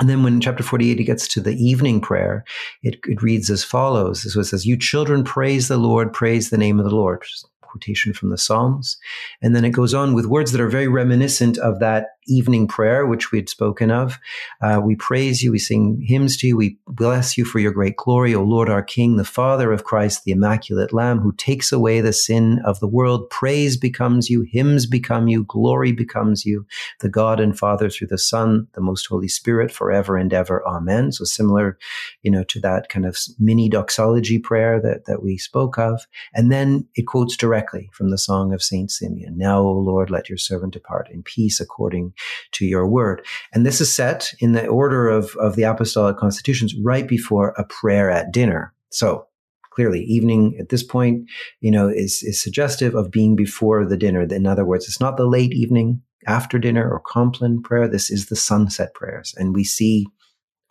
And 0.00 0.08
then 0.08 0.22
when 0.22 0.40
chapter 0.40 0.62
48 0.62 0.98
he 0.98 1.04
gets 1.04 1.26
to 1.28 1.40
the 1.40 1.54
evening 1.54 2.00
prayer, 2.00 2.44
it, 2.82 3.00
it 3.04 3.22
reads 3.22 3.50
as 3.50 3.64
follows. 3.64 4.32
So 4.32 4.40
it 4.40 4.44
says, 4.44 4.66
You 4.66 4.76
children 4.76 5.24
praise 5.24 5.68
the 5.68 5.76
Lord, 5.76 6.12
praise 6.12 6.50
the 6.50 6.58
name 6.58 6.78
of 6.78 6.84
the 6.84 6.94
Lord 6.94 7.24
quotation 7.68 8.12
from 8.12 8.30
the 8.30 8.38
Psalms. 8.38 8.96
And 9.42 9.54
then 9.54 9.64
it 9.64 9.70
goes 9.70 9.94
on 9.94 10.14
with 10.14 10.26
words 10.26 10.52
that 10.52 10.60
are 10.60 10.68
very 10.68 10.88
reminiscent 10.88 11.58
of 11.58 11.78
that 11.80 12.17
evening 12.28 12.68
prayer, 12.68 13.06
which 13.06 13.32
we 13.32 13.38
had 13.38 13.48
spoken 13.48 13.90
of. 13.90 14.18
Uh, 14.60 14.80
we 14.82 14.94
praise 14.94 15.42
you, 15.42 15.52
we 15.52 15.58
sing 15.58 16.00
hymns 16.06 16.36
to 16.36 16.46
you, 16.46 16.56
we 16.56 16.78
bless 16.86 17.36
you 17.36 17.44
for 17.44 17.58
your 17.58 17.72
great 17.72 17.96
glory, 17.96 18.34
O 18.34 18.42
Lord 18.42 18.68
our 18.68 18.82
King, 18.82 19.16
the 19.16 19.24
Father 19.24 19.72
of 19.72 19.84
Christ, 19.84 20.24
the 20.24 20.32
Immaculate 20.32 20.92
Lamb, 20.92 21.20
who 21.20 21.32
takes 21.32 21.72
away 21.72 22.00
the 22.00 22.12
sin 22.12 22.60
of 22.64 22.80
the 22.80 22.88
world. 22.88 23.30
Praise 23.30 23.76
becomes 23.76 24.28
you, 24.28 24.46
hymns 24.50 24.86
become 24.86 25.28
you, 25.28 25.44
glory 25.44 25.92
becomes 25.92 26.44
you, 26.44 26.66
the 27.00 27.08
God 27.08 27.40
and 27.40 27.58
Father 27.58 27.88
through 27.88 28.08
the 28.08 28.18
Son, 28.18 28.68
the 28.74 28.80
most 28.80 29.06
Holy 29.06 29.28
Spirit, 29.28 29.70
forever 29.70 30.16
and 30.16 30.32
ever. 30.32 30.66
Amen. 30.66 31.12
So 31.12 31.24
similar, 31.24 31.78
you 32.22 32.30
know, 32.30 32.44
to 32.44 32.60
that 32.60 32.88
kind 32.88 33.06
of 33.06 33.18
mini 33.38 33.68
doxology 33.68 34.38
prayer 34.38 34.80
that, 34.80 35.06
that 35.06 35.22
we 35.22 35.38
spoke 35.38 35.78
of. 35.78 36.06
And 36.34 36.52
then 36.52 36.86
it 36.94 37.06
quotes 37.06 37.36
directly 37.36 37.90
from 37.92 38.10
the 38.10 38.18
Song 38.18 38.52
of 38.52 38.62
Saint 38.62 38.90
Simeon. 38.90 39.36
Now, 39.38 39.60
O 39.60 39.72
Lord, 39.72 40.10
let 40.10 40.28
your 40.28 40.38
servant 40.38 40.72
depart 40.72 41.08
in 41.10 41.22
peace 41.22 41.60
according 41.60 42.12
to 42.52 42.64
your 42.64 42.86
word. 42.86 43.24
And 43.52 43.64
this 43.64 43.80
is 43.80 43.94
set 43.94 44.32
in 44.40 44.52
the 44.52 44.66
order 44.66 45.08
of, 45.08 45.34
of 45.36 45.56
the 45.56 45.64
apostolic 45.64 46.16
constitutions 46.16 46.74
right 46.82 47.06
before 47.06 47.50
a 47.50 47.64
prayer 47.64 48.10
at 48.10 48.32
dinner. 48.32 48.72
So 48.90 49.26
clearly 49.72 50.02
evening 50.04 50.56
at 50.58 50.70
this 50.70 50.82
point, 50.82 51.28
you 51.60 51.70
know, 51.70 51.88
is, 51.88 52.22
is 52.22 52.42
suggestive 52.42 52.94
of 52.94 53.10
being 53.10 53.36
before 53.36 53.86
the 53.86 53.96
dinner. 53.96 54.22
In 54.22 54.46
other 54.46 54.64
words, 54.64 54.86
it's 54.86 55.00
not 55.00 55.16
the 55.16 55.26
late 55.26 55.52
evening 55.52 56.02
after 56.26 56.58
dinner 56.58 56.90
or 56.90 57.00
compline 57.00 57.62
prayer. 57.62 57.86
This 57.86 58.10
is 58.10 58.26
the 58.26 58.36
sunset 58.36 58.92
prayers. 58.94 59.34
And 59.38 59.54
we 59.54 59.62
see 59.64 60.06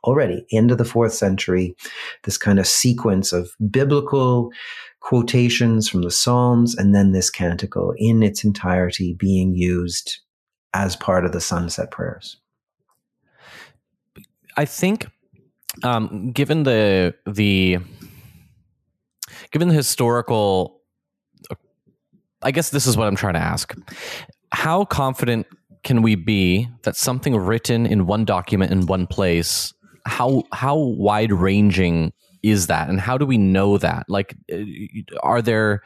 already 0.03 0.45
into 0.49 0.75
the 0.75 0.85
fourth 0.85 1.13
century, 1.13 1.75
this 2.23 2.37
kind 2.37 2.59
of 2.59 2.67
sequence 2.67 3.31
of 3.31 3.51
biblical 3.71 4.51
quotations 4.99 5.87
from 5.87 6.01
the 6.01 6.11
Psalms 6.11 6.75
and 6.75 6.93
then 6.93 7.11
this 7.11 7.29
canticle 7.29 7.93
in 7.97 8.23
its 8.23 8.43
entirety 8.43 9.13
being 9.13 9.53
used 9.53 10.19
as 10.77 10.95
part 10.95 11.25
of 11.25 11.31
the 11.31 11.41
sunset 11.41 11.89
prayers. 11.89 12.37
I 14.57 14.65
think, 14.65 15.07
um, 15.83 16.31
given 16.31 16.63
the 16.63 17.15
the 17.25 17.79
given 19.51 19.69
the 19.69 19.73
historical, 19.73 20.81
I 22.43 22.51
guess 22.51 22.69
this 22.69 22.85
is 22.85 22.95
what 22.95 23.07
I'm 23.07 23.15
trying 23.15 23.33
to 23.33 23.39
ask: 23.39 23.73
How 24.51 24.85
confident 24.85 25.47
can 25.83 26.03
we 26.03 26.13
be 26.13 26.67
that 26.83 26.95
something 26.95 27.35
written 27.35 27.87
in 27.87 28.05
one 28.05 28.23
document 28.23 28.71
in 28.71 28.85
one 28.85 29.07
place? 29.07 29.73
How 30.05 30.43
how 30.51 30.77
wide 30.77 31.31
ranging 31.31 32.13
is 32.43 32.67
that, 32.67 32.87
and 32.87 32.99
how 32.99 33.17
do 33.17 33.25
we 33.25 33.39
know 33.39 33.79
that? 33.79 34.05
Like, 34.07 34.35
uh, 34.53 34.59
are 35.21 35.41
there? 35.41 35.81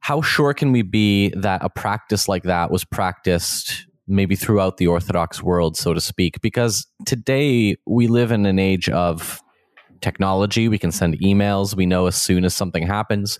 How 0.00 0.22
sure 0.22 0.54
can 0.54 0.70
we 0.70 0.82
be 0.82 1.30
that 1.30 1.64
a 1.64 1.68
practice 1.68 2.28
like 2.28 2.44
that 2.44 2.70
was 2.70 2.84
practiced 2.84 3.85
maybe 4.06 4.36
throughout 4.36 4.76
the 4.76 4.86
Orthodox 4.86 5.42
world, 5.42 5.76
so 5.76 5.94
to 5.94 6.00
speak, 6.00 6.40
because 6.40 6.86
today 7.06 7.76
we 7.86 8.06
live 8.06 8.30
in 8.30 8.46
an 8.46 8.58
age 8.58 8.88
of 8.88 9.42
technology. 10.00 10.68
We 10.68 10.78
can 10.78 10.92
send 10.92 11.18
emails. 11.20 11.74
We 11.74 11.86
know 11.86 12.06
as 12.06 12.16
soon 12.16 12.44
as 12.44 12.54
something 12.54 12.86
happens. 12.86 13.38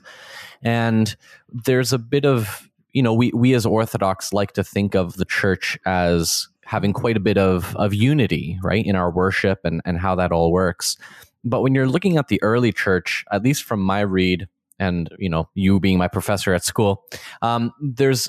And 0.62 1.14
there's 1.48 1.92
a 1.92 1.98
bit 1.98 2.24
of, 2.24 2.68
you 2.92 3.02
know, 3.02 3.14
we, 3.14 3.30
we 3.34 3.54
as 3.54 3.66
Orthodox 3.66 4.32
like 4.32 4.52
to 4.52 4.64
think 4.64 4.94
of 4.94 5.14
the 5.14 5.24
church 5.24 5.78
as 5.86 6.48
having 6.64 6.92
quite 6.92 7.16
a 7.16 7.20
bit 7.20 7.38
of, 7.38 7.76
of 7.76 7.94
unity, 7.94 8.58
right, 8.62 8.84
in 8.84 8.96
our 8.96 9.10
worship 9.10 9.60
and, 9.64 9.80
and 9.84 9.98
how 9.98 10.14
that 10.16 10.32
all 10.32 10.50
works. 10.50 10.96
But 11.44 11.62
when 11.62 11.74
you're 11.74 11.88
looking 11.88 12.16
at 12.16 12.28
the 12.28 12.42
early 12.42 12.72
church, 12.72 13.24
at 13.30 13.42
least 13.42 13.62
from 13.62 13.80
my 13.80 14.00
read, 14.00 14.48
and 14.78 15.08
you 15.18 15.28
know 15.28 15.48
you 15.54 15.80
being 15.80 15.98
my 15.98 16.08
professor 16.08 16.52
at 16.52 16.64
school 16.64 17.04
um, 17.42 17.72
there's 17.80 18.28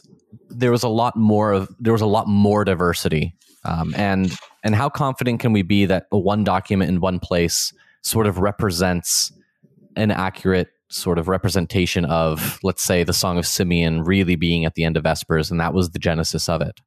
there 0.50 0.72
was 0.72 0.84
a 0.84 0.90
lot 0.90 1.16
more 1.16 1.52
of 1.52 1.70
there 1.80 1.94
was 1.94 2.02
a 2.02 2.08
lot 2.08 2.28
more 2.28 2.64
diversity 2.64 3.34
um, 3.66 3.94
and 3.96 4.36
and 4.64 4.76
how 4.76 4.90
confident 4.90 5.40
can 5.40 5.54
we 5.54 5.62
be 5.62 5.86
that 5.86 6.06
one 6.10 6.44
document 6.44 6.90
in 6.90 7.00
one 7.00 7.20
place 7.20 7.74
sort 8.02 8.28
of 8.28 8.38
represents 8.38 9.32
an 9.96 10.12
accurate 10.12 10.70
sort 10.90 11.18
of 11.18 11.28
representation 11.28 12.06
of 12.06 12.60
let's 12.64 12.84
say 12.84 13.04
the 13.04 13.14
song 13.14 13.38
of 13.38 13.46
simeon 13.46 14.04
really 14.04 14.36
being 14.36 14.66
at 14.66 14.76
the 14.76 14.84
end 14.84 14.96
of 14.96 15.04
vespers 15.04 15.52
and 15.52 15.60
that 15.60 15.74
was 15.74 15.92
the 15.92 16.00
genesis 16.00 16.48
of 16.48 16.62
it? 16.62 16.80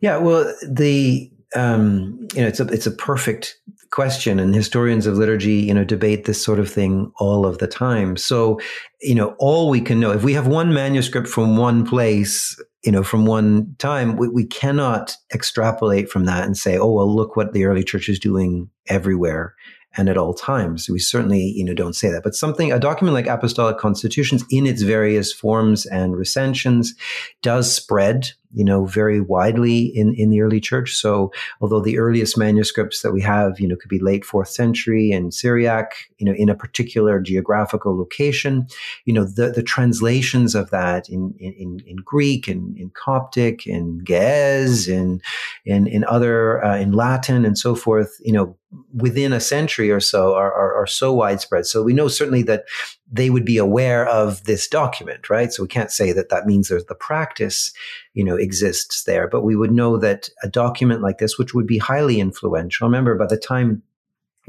Yeah 0.00 0.18
well 0.18 0.54
the 0.68 1.30
um, 1.54 2.28
you 2.34 2.42
know 2.42 2.48
it's 2.48 2.60
a 2.60 2.66
it's 2.68 2.86
a 2.86 2.92
perfect 2.92 3.56
question 3.90 4.38
and 4.38 4.54
historians 4.54 5.06
of 5.06 5.16
liturgy 5.16 5.54
you 5.54 5.74
know 5.74 5.84
debate 5.84 6.24
this 6.24 6.42
sort 6.42 6.60
of 6.60 6.70
thing 6.70 7.10
all 7.18 7.44
of 7.44 7.58
the 7.58 7.66
time 7.66 8.16
so 8.16 8.60
you 9.00 9.14
know 9.14 9.34
all 9.38 9.68
we 9.68 9.80
can 9.80 9.98
know 9.98 10.12
if 10.12 10.22
we 10.22 10.32
have 10.32 10.46
one 10.46 10.72
manuscript 10.72 11.26
from 11.26 11.56
one 11.56 11.84
place 11.84 12.60
you 12.84 12.92
know 12.92 13.02
from 13.02 13.26
one 13.26 13.74
time 13.78 14.16
we, 14.16 14.28
we 14.28 14.44
cannot 14.44 15.16
extrapolate 15.34 16.08
from 16.08 16.24
that 16.24 16.44
and 16.44 16.56
say 16.56 16.78
oh 16.78 16.92
well 16.92 17.14
look 17.14 17.36
what 17.36 17.52
the 17.52 17.64
early 17.64 17.82
church 17.82 18.08
is 18.08 18.18
doing 18.18 18.70
everywhere 18.86 19.54
and 19.96 20.08
at 20.08 20.16
all 20.16 20.34
times. 20.34 20.88
We 20.88 20.98
certainly, 20.98 21.52
you 21.56 21.64
know, 21.64 21.74
don't 21.74 21.94
say 21.94 22.10
that. 22.10 22.22
But 22.22 22.34
something, 22.34 22.72
a 22.72 22.78
document 22.78 23.14
like 23.14 23.26
Apostolic 23.26 23.78
Constitutions 23.78 24.44
in 24.50 24.66
its 24.66 24.82
various 24.82 25.32
forms 25.32 25.86
and 25.86 26.16
recensions 26.16 26.94
does 27.42 27.74
spread 27.74 28.30
you 28.52 28.64
know, 28.64 28.84
very 28.84 29.20
widely 29.20 29.82
in, 29.82 30.14
in 30.14 30.30
the 30.30 30.40
early 30.40 30.60
church. 30.60 30.94
So 30.94 31.32
although 31.60 31.80
the 31.80 31.98
earliest 31.98 32.36
manuscripts 32.36 33.02
that 33.02 33.12
we 33.12 33.22
have, 33.22 33.60
you 33.60 33.68
know, 33.68 33.76
could 33.76 33.88
be 33.88 34.00
late 34.00 34.24
fourth 34.24 34.48
century 34.48 35.12
and 35.12 35.32
Syriac, 35.32 35.92
you 36.18 36.26
know, 36.26 36.32
in 36.32 36.48
a 36.48 36.54
particular 36.54 37.20
geographical 37.20 37.96
location, 37.96 38.66
you 39.04 39.14
know, 39.14 39.24
the, 39.24 39.50
the 39.50 39.62
translations 39.62 40.54
of 40.54 40.70
that 40.70 41.08
in, 41.08 41.34
in, 41.38 41.80
in 41.86 41.96
Greek 41.96 42.48
and 42.48 42.76
in, 42.76 42.84
in 42.84 42.90
Coptic 42.90 43.66
and 43.66 44.04
Ge'ez 44.04 44.88
and 44.92 45.22
in, 45.64 45.86
in 45.86 46.04
other, 46.04 46.64
uh, 46.64 46.76
in 46.76 46.92
Latin 46.92 47.44
and 47.44 47.56
so 47.56 47.74
forth, 47.74 48.16
you 48.20 48.32
know, 48.32 48.56
within 48.94 49.32
a 49.32 49.40
century 49.40 49.90
or 49.90 50.00
so 50.00 50.34
are, 50.34 50.52
are, 50.52 50.74
are 50.74 50.86
so 50.86 51.12
widespread. 51.12 51.66
So 51.66 51.82
we 51.82 51.92
know 51.92 52.08
certainly 52.08 52.42
that 52.44 52.64
they 53.10 53.30
would 53.30 53.44
be 53.44 53.58
aware 53.58 54.06
of 54.06 54.44
this 54.44 54.68
document, 54.68 55.28
right? 55.28 55.52
So 55.52 55.62
we 55.62 55.68
can't 55.68 55.90
say 55.90 56.12
that 56.12 56.28
that 56.28 56.46
means 56.46 56.68
there's 56.68 56.84
the 56.84 56.94
practice, 56.94 57.72
you 58.14 58.24
know, 58.24 58.36
exists 58.36 59.04
there, 59.04 59.26
but 59.26 59.42
we 59.42 59.56
would 59.56 59.72
know 59.72 59.96
that 59.98 60.28
a 60.42 60.48
document 60.48 61.02
like 61.02 61.18
this, 61.18 61.36
which 61.36 61.52
would 61.52 61.66
be 61.66 61.78
highly 61.78 62.20
influential. 62.20 62.86
Remember, 62.86 63.16
by 63.16 63.26
the 63.26 63.36
time 63.36 63.82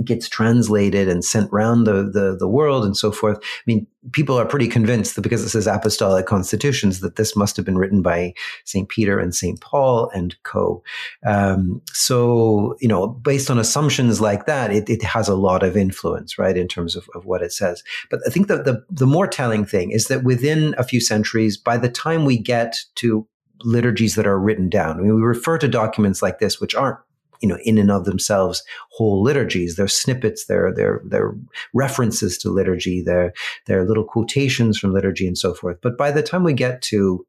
gets 0.03 0.27
translated 0.29 1.07
and 1.07 1.23
sent 1.23 1.51
around 1.51 1.83
the, 1.83 2.03
the, 2.03 2.35
the 2.37 2.47
world 2.47 2.85
and 2.85 2.95
so 2.95 3.11
forth. 3.11 3.37
I 3.37 3.63
mean, 3.65 3.87
people 4.13 4.37
are 4.39 4.45
pretty 4.45 4.67
convinced 4.67 5.15
that 5.15 5.21
because 5.21 5.43
it 5.43 5.49
says 5.49 5.67
apostolic 5.67 6.25
constitutions, 6.25 7.01
that 7.01 7.15
this 7.15 7.35
must 7.35 7.55
have 7.55 7.65
been 7.65 7.77
written 7.77 8.01
by 8.01 8.33
St. 8.65 8.89
Peter 8.89 9.19
and 9.19 9.35
St. 9.35 9.59
Paul 9.61 10.09
and 10.13 10.35
co. 10.43 10.83
Um, 11.25 11.81
so, 11.93 12.75
you 12.81 12.87
know, 12.87 13.07
based 13.07 13.51
on 13.51 13.59
assumptions 13.59 14.19
like 14.19 14.45
that, 14.45 14.71
it, 14.71 14.89
it 14.89 15.03
has 15.03 15.27
a 15.27 15.35
lot 15.35 15.63
of 15.63 15.77
influence, 15.77 16.37
right, 16.37 16.57
in 16.57 16.67
terms 16.67 16.95
of, 16.95 17.07
of 17.13 17.25
what 17.25 17.41
it 17.41 17.53
says. 17.53 17.83
But 18.09 18.21
I 18.25 18.29
think 18.29 18.47
that 18.47 18.65
the, 18.65 18.83
the 18.89 19.07
more 19.07 19.27
telling 19.27 19.65
thing 19.65 19.91
is 19.91 20.07
that 20.07 20.23
within 20.23 20.73
a 20.77 20.83
few 20.83 20.99
centuries, 20.99 21.57
by 21.57 21.77
the 21.77 21.89
time 21.89 22.25
we 22.25 22.37
get 22.37 22.77
to 22.95 23.27
liturgies 23.63 24.15
that 24.15 24.25
are 24.25 24.39
written 24.39 24.69
down, 24.69 24.97
I 24.97 25.01
mean, 25.01 25.15
we 25.15 25.21
refer 25.21 25.57
to 25.59 25.67
documents 25.67 26.21
like 26.21 26.39
this, 26.39 26.59
which 26.59 26.73
aren't 26.73 26.97
you 27.41 27.47
know, 27.47 27.57
in 27.63 27.77
and 27.77 27.91
of 27.91 28.05
themselves, 28.05 28.63
whole 28.91 29.21
liturgies. 29.21 29.75
They're 29.75 29.87
snippets. 29.87 30.45
They're 30.45 30.73
they're 30.73 31.01
they're 31.05 31.35
references 31.73 32.37
to 32.39 32.49
liturgy. 32.49 33.01
They're 33.01 33.33
they're 33.67 33.87
little 33.87 34.05
quotations 34.05 34.77
from 34.77 34.93
liturgy 34.93 35.27
and 35.27 35.37
so 35.37 35.53
forth. 35.53 35.77
But 35.81 35.97
by 35.97 36.11
the 36.11 36.23
time 36.23 36.43
we 36.43 36.53
get 36.53 36.81
to 36.83 37.25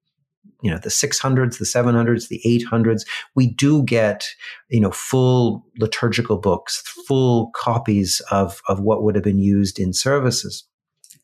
you 0.62 0.70
know 0.70 0.78
the 0.78 0.88
600s 0.88 1.58
the 1.58 1.64
700s 1.64 2.28
the 2.28 2.40
800s 2.44 3.02
we 3.34 3.48
do 3.48 3.82
get 3.82 4.26
you 4.68 4.80
know 4.80 4.90
full 4.90 5.64
liturgical 5.78 6.38
books 6.38 6.82
full 7.06 7.50
copies 7.54 8.20
of 8.30 8.60
of 8.68 8.80
what 8.80 9.02
would 9.02 9.14
have 9.14 9.24
been 9.24 9.40
used 9.40 9.78
in 9.78 9.92
services 9.92 10.64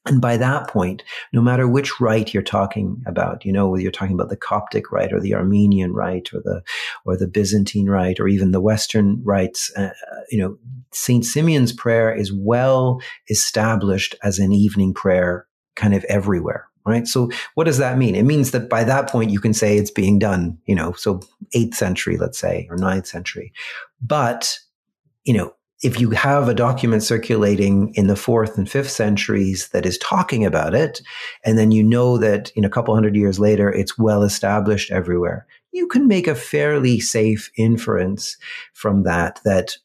And 0.09 0.21
by 0.21 0.37
that 0.39 0.69
point, 0.69 1.03
no 1.33 1.41
matter 1.41 1.69
which 1.69 2.01
rite 2.01 2.33
you're 2.33 2.43
talking 2.43 3.03
about, 3.07 3.45
you 3.45 3.53
know, 3.53 3.69
whether 3.69 3.83
you're 3.83 3.93
talking 3.93 4.15
about 4.15 4.31
the 4.31 4.37
Coptic 4.37 4.91
rite 4.91 5.13
or 5.13 5.21
the 5.21 5.35
Armenian 5.35 5.93
rite 5.93 6.33
or 6.33 6.41
the, 6.41 6.63
or 7.05 7.17
the 7.17 7.29
Byzantine 7.29 7.89
rite 7.89 8.19
or 8.19 8.27
even 8.27 8.53
the 8.53 8.61
Western 8.61 9.23
rites, 9.23 9.73
uh, 9.77 9.91
you 10.31 10.39
know, 10.39 10.57
St. 10.93 11.25
Simeon's 11.25 11.73
prayer 11.73 12.15
is 12.15 12.33
well 12.33 13.01
established 13.29 14.15
as 14.23 14.39
an 14.39 14.53
evening 14.53 14.95
prayer 14.95 15.47
kind 15.77 15.95
of 15.95 16.05
everywhere. 16.05 16.67
Right. 16.87 17.07
So 17.07 17.31
what 17.55 17.65
does 17.65 17.77
that 17.77 17.99
mean? 17.99 18.15
It 18.15 18.23
means 18.23 18.53
that 18.53 18.71
by 18.71 18.83
that 18.85 19.11
point 19.11 19.31
you 19.31 19.41
can 19.41 19.53
say 19.53 19.77
it's 19.77 19.91
being 19.91 20.19
done, 20.19 20.57
you 20.65 20.75
know, 20.75 20.93
so 20.93 21.21
eighth 21.53 21.75
century, 21.75 22.17
let's 22.17 22.39
say, 22.39 22.67
or 22.71 22.79
ninth 22.79 23.07
century. 23.07 23.53
But, 24.01 24.59
you 25.25 25.35
know, 25.35 25.53
if 25.83 26.01
you 26.01 26.11
have 26.11 26.49
a 26.49 26.55
document 26.55 27.03
circulating 27.03 27.93
in 27.95 28.09
the 28.09 28.17
fourth 28.17 28.59
and 28.59 28.69
fifth 28.69 28.91
centuries 28.91 29.69
that 29.69 29.87
is 29.87 29.97
talking 29.99 30.45
about 30.45 30.75
it, 30.75 31.01
and 31.45 31.57
then 31.57 31.71
you 31.71 31.85
know 31.85 32.19
that 32.19 32.51
in 32.57 32.65
a 32.65 32.71
couple 32.71 32.95
hundred 32.95 33.15
years 33.15 33.39
later 33.39 33.73
it's 33.73 33.97
well 33.97 34.23
established 34.23 34.91
everywhere, 34.91 35.47
you 35.73 35.87
can 35.87 36.09
make 36.09 36.27
a 36.27 36.35
fairly 36.35 36.99
safe 36.99 37.51
inference 37.57 38.37
from 38.73 39.05
that 39.05 39.41
that 39.45 39.77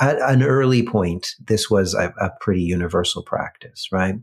at 0.00 0.18
an 0.20 0.42
early 0.42 0.82
point 0.82 1.34
this 1.46 1.70
was 1.70 1.94
a, 1.94 2.12
a 2.20 2.30
pretty 2.40 2.62
universal 2.62 3.22
practice, 3.22 3.88
right? 3.92 4.16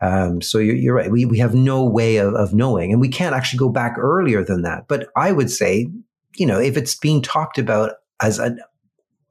Um, 0.00 0.40
so 0.40 0.58
you're, 0.58 0.76
you're, 0.76 0.94
right. 0.94 1.10
We 1.10 1.24
we 1.24 1.38
have 1.38 1.54
no 1.54 1.84
way 1.84 2.16
of, 2.16 2.34
of 2.34 2.54
knowing, 2.54 2.92
and 2.92 3.00
we 3.00 3.08
can't 3.08 3.34
actually 3.34 3.58
go 3.58 3.68
back 3.68 3.96
earlier 3.98 4.44
than 4.44 4.62
that. 4.62 4.88
But 4.88 5.08
I 5.16 5.32
would 5.32 5.50
say, 5.50 5.88
you 6.36 6.46
know, 6.46 6.58
if 6.58 6.76
it's 6.76 6.94
being 6.94 7.22
talked 7.22 7.58
about 7.58 7.96
as 8.22 8.38
a, 8.38 8.56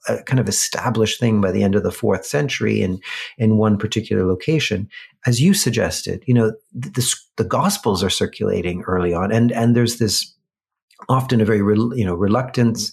a 0.09 0.23
kind 0.23 0.39
of 0.39 0.49
established 0.49 1.19
thing 1.19 1.41
by 1.41 1.51
the 1.51 1.63
end 1.63 1.75
of 1.75 1.83
the 1.83 1.91
fourth 1.91 2.25
century 2.25 2.81
in 2.81 2.99
in 3.37 3.57
one 3.57 3.77
particular 3.77 4.25
location, 4.25 4.89
as 5.25 5.41
you 5.41 5.53
suggested. 5.53 6.23
You 6.27 6.33
know, 6.33 6.53
the, 6.73 7.15
the 7.37 7.43
Gospels 7.43 8.03
are 8.03 8.09
circulating 8.09 8.83
early 8.83 9.13
on, 9.13 9.31
and 9.31 9.51
and 9.51 9.75
there's 9.75 9.97
this 9.97 10.33
often 11.07 11.39
a 11.39 11.45
very 11.45 11.59
you 11.59 12.05
know 12.05 12.15
reluctance 12.15 12.91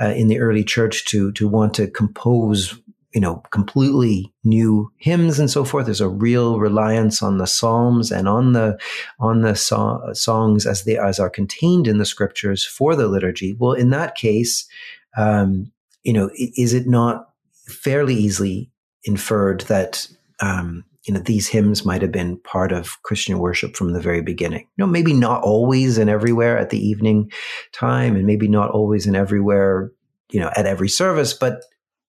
uh, 0.00 0.08
in 0.08 0.28
the 0.28 0.38
early 0.38 0.64
church 0.64 1.04
to 1.06 1.32
to 1.32 1.48
want 1.48 1.74
to 1.74 1.86
compose 1.88 2.78
you 3.14 3.20
know 3.20 3.36
completely 3.50 4.30
new 4.44 4.92
hymns 4.98 5.38
and 5.38 5.50
so 5.50 5.64
forth 5.64 5.86
there's 5.86 6.02
a 6.02 6.08
real 6.08 6.58
reliance 6.58 7.22
on 7.22 7.38
the 7.38 7.46
psalms 7.46 8.12
and 8.12 8.28
on 8.28 8.52
the 8.52 8.78
on 9.18 9.40
the 9.40 9.54
so- 9.54 10.02
songs 10.12 10.66
as 10.66 10.84
they 10.84 10.98
as 10.98 11.18
are 11.18 11.30
contained 11.30 11.86
in 11.86 11.96
the 11.96 12.04
scriptures 12.04 12.64
for 12.64 12.94
the 12.94 13.08
liturgy 13.08 13.56
well 13.58 13.72
in 13.72 13.88
that 13.88 14.16
case 14.16 14.68
um, 15.16 15.72
you 16.06 16.12
know, 16.12 16.30
is 16.36 16.72
it 16.72 16.86
not 16.86 17.30
fairly 17.66 18.14
easily 18.14 18.70
inferred 19.02 19.62
that 19.62 20.06
um, 20.40 20.84
you 21.04 21.12
know 21.12 21.18
these 21.18 21.48
hymns 21.48 21.84
might 21.84 22.00
have 22.00 22.12
been 22.12 22.38
part 22.38 22.70
of 22.70 23.02
Christian 23.02 23.40
worship 23.40 23.74
from 23.74 23.92
the 23.92 24.00
very 24.00 24.22
beginning? 24.22 24.68
You 24.76 24.84
know, 24.84 24.86
maybe 24.86 25.12
not 25.12 25.42
always 25.42 25.98
and 25.98 26.08
everywhere 26.08 26.58
at 26.58 26.70
the 26.70 26.78
evening 26.78 27.32
time, 27.72 28.14
and 28.14 28.24
maybe 28.24 28.46
not 28.46 28.70
always 28.70 29.08
and 29.08 29.16
everywhere, 29.16 29.90
you 30.30 30.38
know, 30.38 30.50
at 30.54 30.64
every 30.64 30.88
service, 30.88 31.34
but 31.34 31.62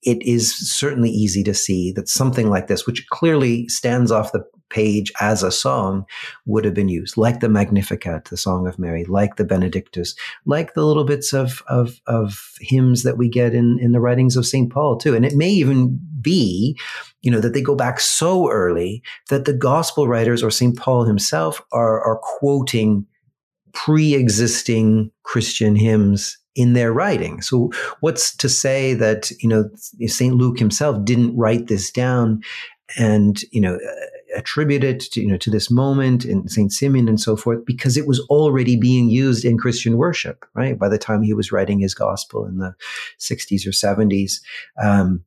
it 0.04 0.22
is 0.24 0.56
certainly 0.56 1.10
easy 1.10 1.44
to 1.44 1.54
see 1.54 1.92
that 1.94 2.08
something 2.08 2.50
like 2.50 2.68
this, 2.68 2.86
which 2.86 3.08
clearly 3.10 3.68
stands 3.68 4.12
off 4.12 4.32
the 4.32 4.44
page 4.70 5.12
as 5.20 5.44
a 5.44 5.52
song 5.52 6.06
would 6.46 6.66
have 6.66 6.74
been 6.74 6.90
used, 6.90 7.18
like 7.18 7.40
the 7.40 7.50
Magnificat, 7.50 8.26
the 8.26 8.38
Song 8.38 8.68
of 8.68 8.78
Mary, 8.78 9.06
like 9.06 9.38
the 9.38 9.46
Benedictus, 9.46 10.16
like 10.46 10.74
the 10.74 10.86
little 10.86 11.06
bits 11.06 11.34
of, 11.34 11.64
of, 11.68 12.00
of 12.06 12.54
hymns 12.60 13.04
that 13.04 13.18
we 13.18 13.30
get 13.30 13.54
in, 13.54 13.80
in 13.80 13.92
the 13.92 14.00
writings 14.00 14.36
of 14.36 14.46
St. 14.46 14.72
Paul, 14.72 14.98
too. 14.98 15.16
And 15.16 15.26
it 15.26 15.36
may 15.36 15.50
even 15.50 16.00
be, 16.22 16.78
you 17.22 17.32
know, 17.32 17.40
that 17.40 17.54
they 17.54 17.62
go 17.62 17.76
back 17.76 18.00
so 18.00 18.52
early 18.52 19.02
that 19.30 19.46
the 19.46 19.54
gospel 19.54 20.08
writers 20.08 20.44
or 20.44 20.52
St. 20.52 20.78
Paul 20.78 21.06
himself 21.06 21.62
are, 21.72 22.02
are 22.02 22.20
quoting 22.22 23.06
pre 23.74 24.16
existing 24.16 25.12
Christian 25.24 25.76
hymns 25.76 26.38
in 26.58 26.74
their 26.74 26.92
writing. 26.92 27.40
So 27.42 27.72
what's 28.00 28.36
to 28.38 28.50
say 28.50 28.96
that, 28.96 29.30
you 29.40 29.48
know, 29.48 29.70
St. 30.08 30.36
Luke 30.36 30.58
himself 30.58 31.06
didn't 31.06 31.38
write 31.38 31.68
this 31.68 31.92
down 31.92 32.42
and, 32.98 33.40
you 33.52 33.62
know, 33.62 33.78
attribute 34.36 34.84
it 34.84 35.02
to, 35.02 35.22
you 35.22 35.28
know, 35.28 35.38
to 35.38 35.52
this 35.52 35.70
moment 35.70 36.26
in 36.26 36.50
St. 36.50 36.72
Simeon 36.72 37.08
and 37.08 37.20
so 37.20 37.36
forth, 37.36 37.64
because 37.64 37.96
it 37.96 38.08
was 38.08 38.20
already 38.22 38.76
being 38.76 39.08
used 39.08 39.46
in 39.46 39.58
Christian 39.58 39.98
worship, 39.98 40.46
right? 40.56 40.80
By 40.80 40.90
the 40.90 40.98
time 40.98 41.22
he 41.22 41.34
was 41.34 41.52
writing 41.52 41.80
his 41.80 41.94
gospel 41.94 42.46
in 42.46 42.58
the 42.58 42.74
60s 43.20 43.68
or 43.68 43.72
70s. 43.72 44.42
Um, 44.82 45.24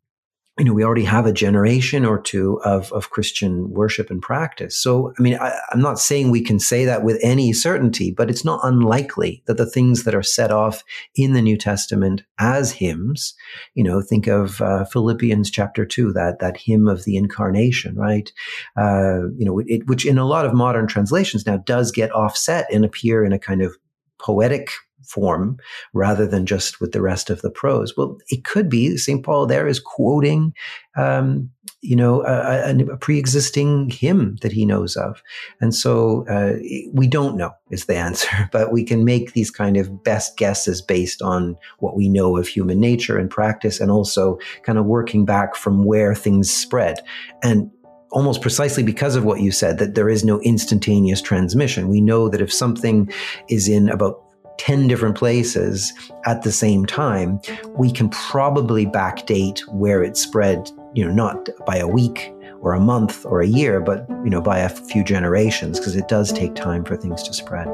you 0.60 0.66
know, 0.66 0.74
we 0.74 0.84
already 0.84 1.04
have 1.04 1.24
a 1.24 1.32
generation 1.32 2.04
or 2.04 2.20
two 2.20 2.60
of, 2.66 2.92
of 2.92 3.08
Christian 3.08 3.70
worship 3.70 4.10
and 4.10 4.20
practice. 4.20 4.76
So, 4.76 5.14
I 5.18 5.22
mean, 5.22 5.38
I, 5.40 5.58
am 5.72 5.80
not 5.80 5.98
saying 5.98 6.30
we 6.30 6.42
can 6.42 6.60
say 6.60 6.84
that 6.84 7.02
with 7.02 7.18
any 7.22 7.54
certainty, 7.54 8.10
but 8.10 8.28
it's 8.28 8.44
not 8.44 8.60
unlikely 8.62 9.42
that 9.46 9.56
the 9.56 9.64
things 9.64 10.04
that 10.04 10.14
are 10.14 10.22
set 10.22 10.52
off 10.52 10.84
in 11.14 11.32
the 11.32 11.40
New 11.40 11.56
Testament 11.56 12.24
as 12.38 12.72
hymns, 12.72 13.32
you 13.72 13.82
know, 13.82 14.02
think 14.02 14.26
of 14.26 14.60
uh, 14.60 14.84
Philippians 14.84 15.50
chapter 15.50 15.86
two, 15.86 16.12
that 16.12 16.40
that 16.40 16.58
hymn 16.58 16.86
of 16.86 17.04
the 17.04 17.16
incarnation, 17.16 17.96
right? 17.96 18.30
Uh, 18.76 19.30
you 19.38 19.46
know, 19.46 19.62
it, 19.64 19.86
which 19.86 20.04
in 20.04 20.18
a 20.18 20.26
lot 20.26 20.44
of 20.44 20.52
modern 20.52 20.86
translations 20.86 21.46
now 21.46 21.56
does 21.56 21.90
get 21.90 22.12
offset 22.12 22.66
and 22.70 22.84
appear 22.84 23.24
in 23.24 23.32
a 23.32 23.38
kind 23.38 23.62
of 23.62 23.78
poetic 24.18 24.72
form 25.06 25.58
rather 25.92 26.26
than 26.26 26.46
just 26.46 26.80
with 26.80 26.92
the 26.92 27.02
rest 27.02 27.30
of 27.30 27.42
the 27.42 27.50
prose. 27.50 27.96
Well, 27.96 28.18
it 28.28 28.44
could 28.44 28.68
be 28.68 28.96
St. 28.96 29.24
Paul 29.24 29.46
there 29.46 29.66
is 29.66 29.80
quoting, 29.80 30.52
um, 30.96 31.50
you 31.80 31.96
know, 31.96 32.22
a, 32.24 32.70
a, 32.70 32.96
pre-existing 32.96 33.90
hymn 33.90 34.36
that 34.42 34.52
he 34.52 34.66
knows 34.66 34.96
of. 34.96 35.22
And 35.60 35.74
so 35.74 36.26
uh, 36.28 36.58
we 36.92 37.06
don't 37.06 37.36
know 37.36 37.52
is 37.70 37.86
the 37.86 37.96
answer, 38.08 38.48
but 38.52 38.72
we 38.72 38.84
can 38.84 39.04
make 39.04 39.32
these 39.32 39.50
kind 39.50 39.76
of 39.76 40.02
best 40.04 40.36
guesses 40.36 40.82
based 40.82 41.22
on 41.22 41.56
what 41.78 41.96
we 41.96 42.08
know 42.08 42.36
of 42.36 42.48
human 42.48 42.80
nature 42.80 43.18
and 43.18 43.30
practice 43.30 43.80
and 43.80 43.90
also 43.90 44.38
kind 44.62 44.78
of 44.78 44.84
working 44.84 45.24
back 45.24 45.54
from 45.54 45.84
where 45.84 46.14
things 46.14 46.50
spread. 46.50 47.00
And 47.42 47.70
almost 48.12 48.42
precisely 48.42 48.82
because 48.82 49.16
of 49.16 49.24
what 49.24 49.40
you 49.40 49.52
said, 49.52 49.78
that 49.78 49.94
there 49.94 50.08
is 50.08 50.24
no 50.24 50.40
instantaneous 50.40 51.22
transmission. 51.22 51.88
We 51.88 52.00
know 52.00 52.28
that 52.28 52.40
if 52.40 52.52
something 52.52 53.10
is 53.48 53.68
in 53.68 53.88
about 53.88 54.29
10 54.60 54.88
different 54.88 55.16
places 55.16 55.90
at 56.26 56.42
the 56.42 56.52
same 56.52 56.84
time, 56.84 57.40
we 57.78 57.90
can 57.90 58.10
probably 58.10 58.84
backdate 58.84 59.60
where 59.68 60.02
it 60.02 60.18
spread, 60.18 60.70
you 60.92 61.02
know, 61.02 61.10
not 61.10 61.48
by 61.64 61.76
a 61.76 61.88
week 61.88 62.30
or 62.60 62.74
a 62.74 62.80
month 62.80 63.24
or 63.24 63.40
a 63.40 63.46
year, 63.46 63.80
but, 63.80 64.06
you 64.22 64.28
know, 64.28 64.42
by 64.42 64.58
a 64.58 64.68
few 64.68 65.02
generations, 65.02 65.78
because 65.78 65.96
it 65.96 66.08
does 66.08 66.30
take 66.30 66.54
time 66.54 66.84
for 66.84 66.94
things 66.94 67.22
to 67.22 67.32
spread. 67.32 67.68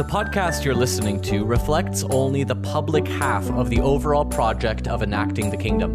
The 0.00 0.06
podcast 0.06 0.64
you're 0.64 0.74
listening 0.74 1.20
to 1.24 1.44
reflects 1.44 2.04
only 2.04 2.42
the 2.42 2.56
public 2.56 3.06
half 3.06 3.50
of 3.50 3.68
the 3.68 3.80
overall 3.80 4.24
project 4.24 4.88
of 4.88 5.02
enacting 5.02 5.50
the 5.50 5.58
kingdom. 5.58 5.94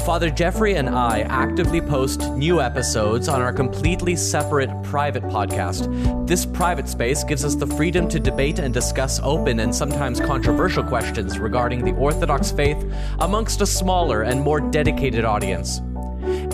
Father 0.00 0.28
Geoffrey 0.28 0.74
and 0.74 0.86
I 0.86 1.20
actively 1.20 1.80
post 1.80 2.30
new 2.32 2.60
episodes 2.60 3.26
on 3.26 3.40
our 3.40 3.54
completely 3.54 4.16
separate 4.16 4.68
private 4.82 5.22
podcast. 5.22 5.88
This 6.26 6.44
private 6.44 6.90
space 6.90 7.24
gives 7.24 7.42
us 7.42 7.54
the 7.54 7.66
freedom 7.66 8.06
to 8.10 8.20
debate 8.20 8.58
and 8.58 8.74
discuss 8.74 9.18
open 9.22 9.60
and 9.60 9.74
sometimes 9.74 10.20
controversial 10.20 10.84
questions 10.84 11.38
regarding 11.38 11.82
the 11.82 11.92
Orthodox 11.92 12.50
faith 12.50 12.76
amongst 13.20 13.62
a 13.62 13.66
smaller 13.66 14.24
and 14.24 14.42
more 14.42 14.60
dedicated 14.60 15.24
audience. 15.24 15.80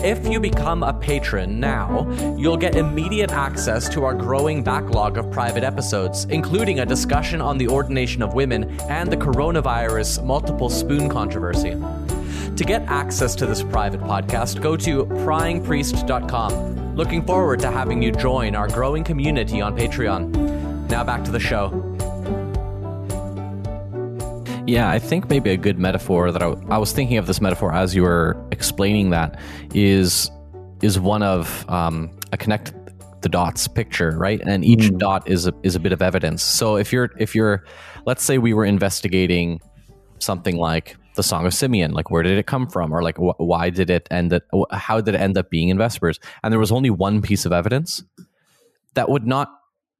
If 0.03 0.27
you 0.27 0.39
become 0.39 0.83
a 0.83 0.93
patron 0.93 1.59
now, 1.59 2.09
you'll 2.37 2.57
get 2.57 2.75
immediate 2.75 3.31
access 3.31 3.89
to 3.89 4.03
our 4.03 4.13
growing 4.13 4.63
backlog 4.63 5.17
of 5.17 5.31
private 5.31 5.63
episodes, 5.63 6.25
including 6.25 6.79
a 6.79 6.85
discussion 6.85 7.41
on 7.41 7.57
the 7.57 7.67
ordination 7.67 8.21
of 8.21 8.33
women 8.33 8.79
and 8.81 9.11
the 9.11 9.17
coronavirus 9.17 10.23
multiple 10.23 10.69
spoon 10.69 11.09
controversy. 11.09 11.71
To 12.55 12.63
get 12.63 12.83
access 12.83 13.35
to 13.35 13.45
this 13.45 13.63
private 13.63 14.01
podcast, 14.01 14.61
go 14.61 14.77
to 14.77 15.05
pryingpriest.com. 15.05 16.95
Looking 16.95 17.25
forward 17.25 17.59
to 17.59 17.71
having 17.71 18.01
you 18.01 18.11
join 18.11 18.55
our 18.55 18.67
growing 18.67 19.03
community 19.03 19.59
on 19.59 19.75
Patreon. 19.77 20.89
Now 20.89 21.03
back 21.03 21.25
to 21.25 21.31
the 21.31 21.39
show. 21.39 21.84
Yeah, 24.67 24.89
I 24.89 24.97
think 24.97 25.29
maybe 25.29 25.51
a 25.51 25.57
good 25.57 25.77
metaphor 25.77 26.31
that 26.31 26.41
I, 26.41 26.47
I 26.69 26.79
was 26.79 26.91
thinking 26.91 27.17
of 27.17 27.27
this 27.27 27.39
metaphor 27.39 27.71
as 27.71 27.93
you 27.93 28.01
were 28.01 28.35
explaining 28.51 29.11
that 29.11 29.39
is 29.75 30.31
is 30.81 30.99
one 30.99 31.21
of 31.21 31.69
um, 31.69 32.09
a 32.31 32.37
connect 32.37 32.73
the 33.21 33.29
dots 33.29 33.67
picture, 33.67 34.11
right? 34.11 34.39
And 34.41 34.63
each 34.63 34.91
mm. 34.91 34.99
dot 34.99 35.27
is 35.27 35.47
a, 35.47 35.53
is 35.63 35.75
a 35.75 35.79
bit 35.79 35.91
of 35.91 36.01
evidence. 36.01 36.43
So 36.43 36.77
if 36.77 36.93
you're 36.93 37.09
if 37.17 37.33
you're, 37.33 37.63
let's 38.05 38.23
say 38.23 38.37
we 38.37 38.53
were 38.53 38.65
investigating 38.65 39.59
something 40.19 40.57
like 40.57 40.95
the 41.15 41.23
Song 41.23 41.47
of 41.47 41.53
Simeon, 41.53 41.91
like 41.91 42.11
where 42.11 42.21
did 42.21 42.37
it 42.37 42.45
come 42.45 42.67
from, 42.67 42.93
or 42.93 43.01
like 43.01 43.17
wh- 43.17 43.39
why 43.39 43.71
did 43.71 43.89
it 43.89 44.07
end 44.11 44.31
up, 44.31 44.43
how 44.71 45.01
did 45.01 45.15
it 45.15 45.21
end 45.21 45.39
up 45.39 45.49
being 45.49 45.69
in 45.69 45.77
Vespers? 45.79 46.19
And 46.43 46.51
there 46.51 46.59
was 46.59 46.71
only 46.71 46.91
one 46.91 47.23
piece 47.23 47.47
of 47.47 47.51
evidence 47.51 48.03
that 48.93 49.09
would 49.09 49.25
not 49.25 49.49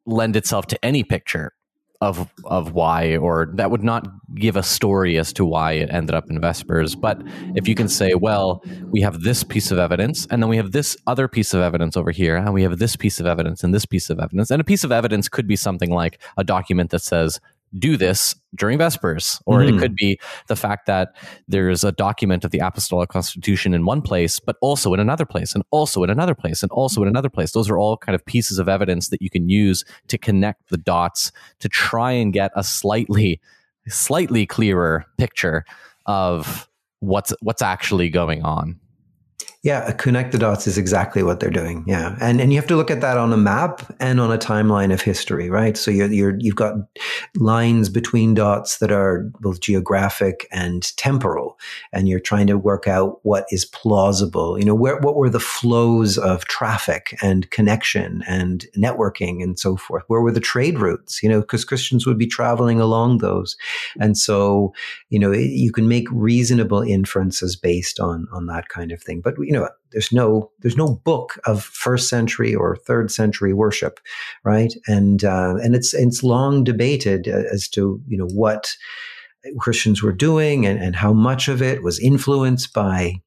lend 0.05 0.35
itself 0.35 0.67
to 0.67 0.85
any 0.85 1.03
picture 1.03 1.54
of 2.01 2.29
of 2.45 2.73
why 2.73 3.15
or 3.17 3.49
that 3.53 3.71
would 3.71 3.83
not 3.83 4.07
give 4.35 4.55
a 4.55 4.63
story 4.63 5.17
as 5.17 5.31
to 5.33 5.45
why 5.45 5.73
it 5.73 5.89
ended 5.91 6.13
up 6.13 6.29
in 6.29 6.39
vespers. 6.41 6.95
But 6.95 7.21
if 7.55 7.67
you 7.67 7.75
can 7.75 7.87
say 7.87 8.13
well 8.15 8.63
we 8.89 9.01
have 9.01 9.21
this 9.21 9.43
piece 9.43 9.71
of 9.71 9.77
evidence 9.77 10.27
and 10.29 10.41
then 10.41 10.49
we 10.49 10.57
have 10.57 10.71
this 10.71 10.97
other 11.07 11.27
piece 11.27 11.53
of 11.53 11.61
evidence 11.61 11.95
over 11.95 12.11
here 12.11 12.35
and 12.35 12.53
we 12.53 12.63
have 12.63 12.79
this 12.79 12.95
piece 12.95 13.19
of 13.19 13.25
evidence 13.25 13.63
and 13.63 13.73
this 13.73 13.85
piece 13.85 14.09
of 14.09 14.19
evidence 14.19 14.51
and 14.51 14.61
a 14.61 14.65
piece 14.65 14.83
of 14.83 14.91
evidence 14.91 15.29
could 15.29 15.47
be 15.47 15.55
something 15.55 15.91
like 15.91 16.21
a 16.37 16.43
document 16.43 16.91
that 16.91 17.01
says 17.01 17.39
do 17.77 17.97
this 17.97 18.35
during 18.55 18.77
Vespers. 18.77 19.41
Or 19.45 19.59
mm. 19.59 19.67
it 19.67 19.73
hmm. 19.73 19.79
could 19.79 19.95
be 19.95 20.19
the 20.47 20.55
fact 20.55 20.85
that 20.87 21.15
there's 21.47 21.83
a 21.83 21.91
document 21.91 22.45
of 22.45 22.51
the 22.51 22.59
Apostolic 22.59 23.09
Constitution 23.09 23.73
in 23.73 23.85
one 23.85 24.01
place, 24.01 24.39
but 24.39 24.55
also 24.61 24.93
in 24.93 24.99
another 24.99 25.25
place, 25.25 25.53
and 25.53 25.63
also 25.71 26.03
in 26.03 26.09
another 26.09 26.35
place, 26.35 26.63
and 26.63 26.71
also 26.71 27.01
in 27.01 27.07
another 27.07 27.29
place. 27.29 27.51
Those 27.51 27.69
are 27.69 27.77
all 27.77 27.97
kind 27.97 28.15
of 28.15 28.25
pieces 28.25 28.59
of 28.59 28.69
evidence 28.69 29.09
that 29.09 29.21
you 29.21 29.29
can 29.29 29.49
use 29.49 29.83
to 30.07 30.17
connect 30.17 30.69
the 30.69 30.77
dots 30.77 31.31
to 31.59 31.69
try 31.69 32.11
and 32.11 32.31
get 32.31 32.51
a 32.55 32.63
slightly, 32.63 33.41
slightly 33.87 34.45
clearer 34.45 35.05
picture 35.17 35.65
of 36.05 36.69
what's 36.99 37.33
what's 37.41 37.61
actually 37.61 38.09
going 38.09 38.43
on. 38.43 38.79
Yeah, 39.65 39.91
connect 39.93 40.31
the 40.31 40.37
dots 40.37 40.67
is 40.67 40.77
exactly 40.77 41.23
what 41.23 41.39
they're 41.39 41.49
doing. 41.49 41.83
Yeah, 41.87 42.15
and 42.21 42.39
and 42.39 42.53
you 42.53 42.59
have 42.59 42.67
to 42.67 42.75
look 42.75 42.91
at 42.91 43.01
that 43.01 43.17
on 43.17 43.33
a 43.33 43.37
map 43.37 43.81
and 43.99 44.19
on 44.21 44.31
a 44.31 44.37
timeline 44.37 44.93
of 44.93 45.01
history, 45.01 45.49
right? 45.49 45.75
So 45.75 45.89
you're 45.89 46.11
you're 46.11 46.35
you've 46.37 46.55
got 46.55 46.75
lines 47.37 47.89
between 47.89 48.35
dots 48.35 48.77
that 48.77 48.91
are 48.91 49.31
both 49.39 49.61
geographic 49.61 50.47
and 50.51 50.95
temporal, 50.97 51.57
and 51.91 52.07
you're 52.07 52.19
trying 52.19 52.45
to 52.45 52.59
work 52.59 52.87
out 52.87 53.21
what 53.23 53.45
is 53.49 53.65
plausible. 53.65 54.59
You 54.59 54.65
know, 54.65 54.75
where 54.75 54.99
what 54.99 55.15
were 55.15 55.31
the 55.31 55.39
flows 55.39 56.19
of 56.19 56.45
traffic 56.45 57.17
and 57.23 57.49
connection 57.49 58.23
and 58.27 58.67
networking 58.77 59.41
and 59.41 59.57
so 59.57 59.77
forth? 59.77 60.03
Where 60.05 60.21
were 60.21 60.31
the 60.31 60.39
trade 60.39 60.77
routes? 60.77 61.23
You 61.23 61.29
know, 61.29 61.41
because 61.41 61.65
Christians 61.65 62.05
would 62.05 62.19
be 62.19 62.27
traveling 62.27 62.79
along 62.79 63.17
those, 63.17 63.57
and 63.99 64.15
so 64.15 64.75
you 65.09 65.17
know 65.17 65.31
you 65.31 65.71
can 65.71 65.87
make 65.87 66.07
reasonable 66.11 66.83
inferences 66.83 67.55
based 67.55 67.99
on 67.99 68.27
on 68.31 68.45
that 68.45 68.69
kind 68.69 68.91
of 68.91 69.01
thing. 69.01 69.21
But 69.21 69.33
you 69.39 69.54
know, 69.55 69.69
there's 69.91 70.11
no 70.11 70.51
there's 70.59 70.77
no 70.77 71.01
book 71.05 71.39
of 71.45 71.63
first 71.63 72.09
century 72.09 72.53
or 72.53 72.75
third 72.75 73.11
century 73.11 73.53
worship, 73.53 73.99
right? 74.43 74.73
And 74.87 75.23
uh, 75.23 75.55
and 75.63 75.75
it's 75.75 75.93
it's 75.93 76.23
long 76.23 76.63
debated 76.63 77.27
as 77.27 77.67
to 77.69 78.01
you 78.07 78.17
know 78.17 78.27
what 78.33 78.75
Christians 79.59 80.01
were 80.01 80.11
doing 80.11 80.65
and, 80.65 80.81
and 80.81 80.95
how 80.95 81.13
much 81.13 81.47
of 81.47 81.61
it 81.61 81.83
was 81.83 81.99
influenced 81.99 82.73
by 82.73 83.21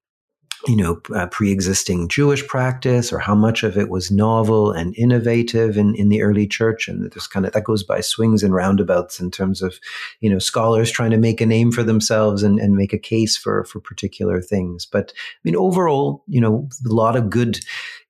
you 0.68 0.76
know, 0.76 1.00
uh, 1.14 1.26
pre-existing 1.28 2.08
Jewish 2.08 2.46
practice 2.46 3.10
or 3.10 3.18
how 3.18 3.34
much 3.34 3.62
of 3.62 3.78
it 3.78 3.88
was 3.88 4.10
novel 4.10 4.70
and 4.70 4.94
innovative 4.98 5.78
in, 5.78 5.94
in 5.94 6.10
the 6.10 6.20
early 6.20 6.46
church. 6.46 6.88
And 6.88 7.10
this 7.10 7.26
kind 7.26 7.46
of, 7.46 7.52
that 7.52 7.64
goes 7.64 7.82
by 7.82 8.02
swings 8.02 8.42
and 8.42 8.52
roundabouts 8.52 9.18
in 9.18 9.30
terms 9.30 9.62
of, 9.62 9.80
you 10.20 10.28
know, 10.28 10.38
scholars 10.38 10.90
trying 10.90 11.10
to 11.10 11.16
make 11.16 11.40
a 11.40 11.46
name 11.46 11.72
for 11.72 11.82
themselves 11.82 12.42
and, 12.42 12.60
and 12.60 12.74
make 12.74 12.92
a 12.92 12.98
case 12.98 13.34
for, 13.34 13.64
for 13.64 13.80
particular 13.80 14.42
things. 14.42 14.84
But 14.84 15.14
I 15.16 15.40
mean, 15.42 15.56
overall, 15.56 16.22
you 16.26 16.40
know, 16.40 16.68
a 16.84 16.92
lot 16.92 17.16
of 17.16 17.30
good 17.30 17.60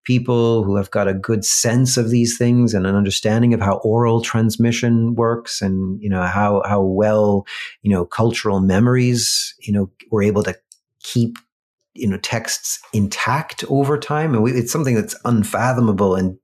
people 0.03 0.65
who 0.65 0.75
have 0.75 0.91
got 0.91 1.07
a 1.07 1.15
good 1.15 1.45
sense 1.45 1.97
of 1.97 2.11
these 2.11 2.37
things 2.37 2.75
and 2.75 2.89
an 2.89 2.97
understanding 2.97 3.55
of 3.55 3.61
how 3.61 3.77
oral 3.85 4.21
transmission 4.21 5.15
works 5.15 5.63
and, 5.63 6.03
you 6.03 6.09
know, 6.09 6.23
how, 6.23 6.63
how 6.67 6.83
well, 6.83 7.47
you 7.83 7.91
know, 7.91 8.05
cultural 8.05 8.59
memories, 8.59 9.55
you 9.61 9.73
know, 9.73 9.89
were 10.11 10.25
able 10.25 10.43
to 10.43 10.59
keep 11.05 11.39
you 11.99 12.09
know 12.09 12.19
texts 12.19 12.81
intact 12.93 13.65
over 13.69 13.99
time. 13.99 14.35
And 14.35 14.43
we, 14.43 14.53
it's 14.53 14.73
something 14.73 14.95
that's 14.95 15.17
unfathomable 15.25 16.15
and 16.15 16.39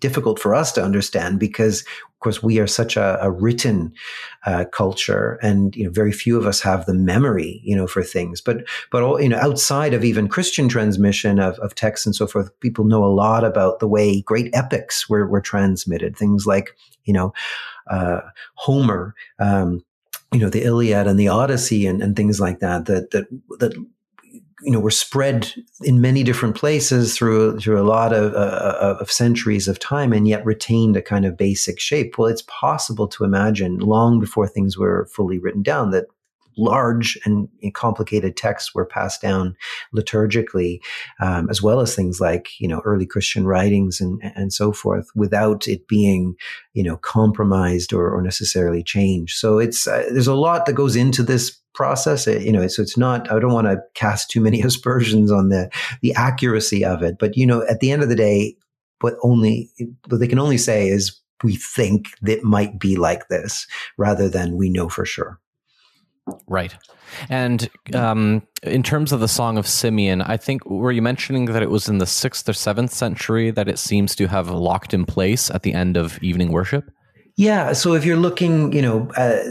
difficult 0.00 0.38
for 0.38 0.54
us 0.54 0.72
to 0.72 0.82
understand 0.82 1.38
because 1.38 1.82
of 1.82 2.20
course 2.20 2.42
we 2.42 2.58
are 2.58 2.66
such 2.66 2.96
a, 2.96 3.18
a 3.20 3.30
written 3.30 3.92
uh, 4.46 4.64
culture 4.72 5.38
and 5.42 5.76
you 5.76 5.84
know 5.84 5.90
very 5.90 6.12
few 6.12 6.38
of 6.38 6.46
us 6.46 6.60
have 6.62 6.86
the 6.86 6.94
memory 6.94 7.60
you 7.62 7.76
know 7.76 7.86
for 7.86 8.02
things. 8.02 8.40
But 8.40 8.64
but 8.90 9.02
all, 9.02 9.20
you 9.20 9.28
know 9.28 9.38
outside 9.38 9.94
of 9.94 10.04
even 10.04 10.28
christian 10.28 10.68
transmission 10.68 11.38
of, 11.38 11.58
of 11.58 11.74
texts 11.74 12.06
and 12.06 12.14
so 12.14 12.26
forth 12.26 12.58
people 12.60 12.84
know 12.84 13.04
a 13.04 13.12
lot 13.12 13.44
about 13.44 13.80
the 13.80 13.88
way 13.88 14.22
great 14.22 14.50
epics 14.54 15.08
were, 15.08 15.26
were 15.26 15.40
transmitted. 15.40 16.16
Things 16.16 16.46
like 16.46 16.76
you 17.04 17.12
know 17.12 17.32
uh, 17.88 18.20
homer 18.54 19.14
um, 19.38 19.84
you 20.32 20.40
know 20.40 20.50
the 20.50 20.64
Iliad 20.64 21.06
and 21.06 21.18
the 21.18 21.28
Odyssey 21.28 21.86
and, 21.86 22.02
and 22.02 22.16
things 22.16 22.40
like 22.40 22.60
that 22.60 22.86
that 22.86 23.10
that 23.10 23.26
that 23.58 23.74
you 24.62 24.70
know 24.70 24.80
were 24.80 24.90
spread 24.90 25.52
in 25.82 26.00
many 26.00 26.22
different 26.22 26.54
places 26.54 27.16
through 27.16 27.58
through 27.60 27.80
a 27.80 27.84
lot 27.84 28.12
of, 28.12 28.32
uh, 28.34 28.96
of 29.00 29.10
centuries 29.10 29.68
of 29.68 29.78
time 29.78 30.12
and 30.12 30.26
yet 30.26 30.44
retained 30.44 30.96
a 30.96 31.02
kind 31.02 31.26
of 31.26 31.36
basic 31.36 31.78
shape 31.78 32.16
well 32.16 32.28
it's 32.28 32.44
possible 32.46 33.06
to 33.06 33.24
imagine 33.24 33.78
long 33.78 34.18
before 34.18 34.48
things 34.48 34.78
were 34.78 35.06
fully 35.12 35.38
written 35.38 35.62
down 35.62 35.90
that 35.90 36.06
large 36.56 37.18
and 37.24 37.48
complicated 37.74 38.36
texts 38.36 38.74
were 38.74 38.84
passed 38.84 39.20
down 39.20 39.56
liturgically, 39.94 40.80
um, 41.20 41.48
as 41.50 41.62
well 41.62 41.80
as 41.80 41.94
things 41.94 42.20
like 42.20 42.58
you 42.58 42.68
know 42.68 42.80
early 42.84 43.06
Christian 43.06 43.46
writings 43.46 44.00
and 44.00 44.20
and 44.34 44.52
so 44.52 44.72
forth, 44.72 45.08
without 45.14 45.68
it 45.68 45.86
being 45.88 46.34
you 46.72 46.82
know 46.82 46.96
compromised 46.96 47.92
or, 47.92 48.10
or 48.10 48.22
necessarily 48.22 48.82
changed. 48.82 49.36
So 49.36 49.58
it's 49.58 49.86
uh, 49.86 50.06
there's 50.10 50.26
a 50.26 50.34
lot 50.34 50.66
that 50.66 50.72
goes 50.72 50.96
into 50.96 51.22
this 51.22 51.60
process 51.76 52.26
it, 52.26 52.42
you 52.42 52.50
know 52.50 52.66
so 52.66 52.82
it's 52.82 52.96
not 52.96 53.30
i 53.30 53.38
don't 53.38 53.52
want 53.52 53.66
to 53.66 53.78
cast 53.94 54.30
too 54.30 54.40
many 54.40 54.60
aspersions 54.68 55.30
on 55.30 55.50
the 55.50 55.70
the 56.02 56.12
accuracy 56.14 56.84
of 56.84 57.02
it 57.02 57.16
but 57.20 57.36
you 57.36 57.46
know 57.46 57.64
at 57.68 57.80
the 57.80 57.92
end 57.92 58.02
of 58.02 58.08
the 58.08 58.16
day 58.16 58.56
what 59.00 59.14
only 59.22 59.70
what 60.08 60.18
they 60.18 60.26
can 60.26 60.38
only 60.38 60.58
say 60.58 60.88
is 60.88 61.20
we 61.44 61.54
think 61.54 62.08
that 62.22 62.42
might 62.42 62.80
be 62.80 62.96
like 62.96 63.28
this 63.28 63.66
rather 63.98 64.28
than 64.28 64.56
we 64.56 64.70
know 64.70 64.88
for 64.88 65.04
sure 65.04 65.38
Right. 66.48 66.76
And 67.28 67.68
um, 67.94 68.42
in 68.62 68.82
terms 68.82 69.12
of 69.12 69.20
the 69.20 69.28
Song 69.28 69.58
of 69.58 69.66
Simeon, 69.66 70.22
I 70.22 70.36
think 70.36 70.66
were 70.66 70.90
you 70.90 71.02
mentioning 71.02 71.44
that 71.46 71.62
it 71.62 71.70
was 71.70 71.88
in 71.88 71.98
the 71.98 72.06
sixth 72.06 72.48
or 72.48 72.52
seventh 72.52 72.92
century 72.92 73.50
that 73.52 73.68
it 73.68 73.78
seems 73.78 74.16
to 74.16 74.26
have 74.26 74.50
locked 74.50 74.92
in 74.92 75.04
place 75.04 75.50
at 75.50 75.62
the 75.62 75.72
end 75.72 75.96
of 75.96 76.20
evening 76.22 76.50
worship? 76.50 76.90
Yeah. 77.38 77.74
So 77.74 77.92
if 77.92 78.06
you're 78.06 78.16
looking, 78.16 78.72
you 78.72 78.80
know, 78.80 79.10
uh, 79.10 79.42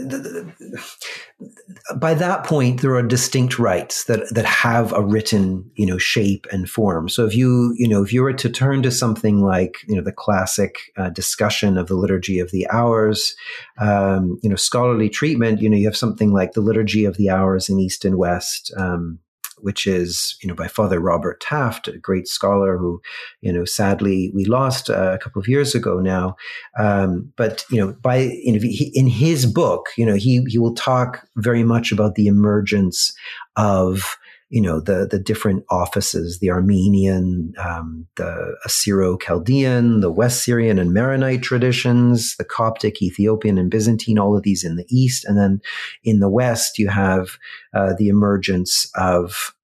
by 1.96 2.14
that 2.14 2.44
point, 2.44 2.82
there 2.82 2.96
are 2.96 3.02
distinct 3.02 3.60
rites 3.60 4.04
that, 4.04 4.28
that 4.34 4.44
have 4.44 4.92
a 4.92 5.02
written, 5.02 5.70
you 5.76 5.86
know, 5.86 5.96
shape 5.96 6.48
and 6.50 6.68
form. 6.68 7.08
So 7.08 7.26
if 7.26 7.36
you, 7.36 7.74
you 7.76 7.86
know, 7.86 8.02
if 8.02 8.12
you 8.12 8.22
were 8.22 8.32
to 8.32 8.50
turn 8.50 8.82
to 8.82 8.90
something 8.90 9.40
like, 9.40 9.76
you 9.86 9.94
know, 9.94 10.02
the 10.02 10.10
classic 10.10 10.78
uh, 10.96 11.10
discussion 11.10 11.78
of 11.78 11.86
the 11.86 11.94
liturgy 11.94 12.40
of 12.40 12.50
the 12.50 12.68
hours, 12.70 13.36
um, 13.78 14.40
you 14.42 14.50
know, 14.50 14.56
scholarly 14.56 15.08
treatment, 15.08 15.60
you 15.60 15.70
know, 15.70 15.76
you 15.76 15.86
have 15.86 15.96
something 15.96 16.32
like 16.32 16.54
the 16.54 16.60
liturgy 16.60 17.04
of 17.04 17.16
the 17.16 17.30
hours 17.30 17.68
in 17.68 17.78
East 17.78 18.04
and 18.04 18.18
West, 18.18 18.72
um, 18.76 19.20
which 19.58 19.86
is 19.86 20.36
you 20.42 20.48
know 20.48 20.54
by 20.54 20.68
Father 20.68 21.00
Robert 21.00 21.40
Taft, 21.40 21.88
a 21.88 21.98
great 21.98 22.28
scholar 22.28 22.76
who 22.76 23.00
you 23.40 23.52
know 23.52 23.64
sadly 23.64 24.30
we 24.34 24.44
lost 24.44 24.90
uh, 24.90 25.12
a 25.12 25.18
couple 25.18 25.40
of 25.40 25.48
years 25.48 25.74
ago 25.74 26.00
now. 26.00 26.36
Um, 26.78 27.32
but 27.36 27.64
you 27.70 27.80
know 27.80 27.92
by 28.02 28.16
you 28.16 28.52
know 28.52 28.60
in 28.94 29.06
his 29.06 29.46
book, 29.46 29.88
you 29.96 30.06
know 30.06 30.14
he 30.14 30.44
he 30.48 30.58
will 30.58 30.74
talk 30.74 31.26
very 31.36 31.62
much 31.62 31.92
about 31.92 32.14
the 32.14 32.26
emergence 32.26 33.12
of 33.56 34.16
you 34.56 34.62
know 34.62 34.80
the 34.80 35.06
the 35.10 35.18
different 35.18 35.66
offices 35.68 36.38
the 36.38 36.50
armenian 36.50 37.52
um, 37.58 38.06
the 38.16 38.56
assyro-chaldean 38.66 40.00
the 40.00 40.10
west 40.10 40.44
syrian 40.44 40.78
and 40.78 40.94
maronite 40.94 41.42
traditions 41.42 42.34
the 42.38 42.44
coptic 42.44 43.02
ethiopian 43.02 43.58
and 43.58 43.70
byzantine 43.70 44.18
all 44.18 44.34
of 44.34 44.44
these 44.44 44.64
in 44.64 44.76
the 44.76 44.86
east. 44.88 45.26
And 45.26 45.36
then 45.36 45.60
in 46.04 46.20
the 46.20 46.30
west 46.30 46.78
you 46.78 46.88
have 46.88 47.36
uh, 47.74 47.92
the 47.98 48.08
emergence 48.08 48.90
of 48.94 49.54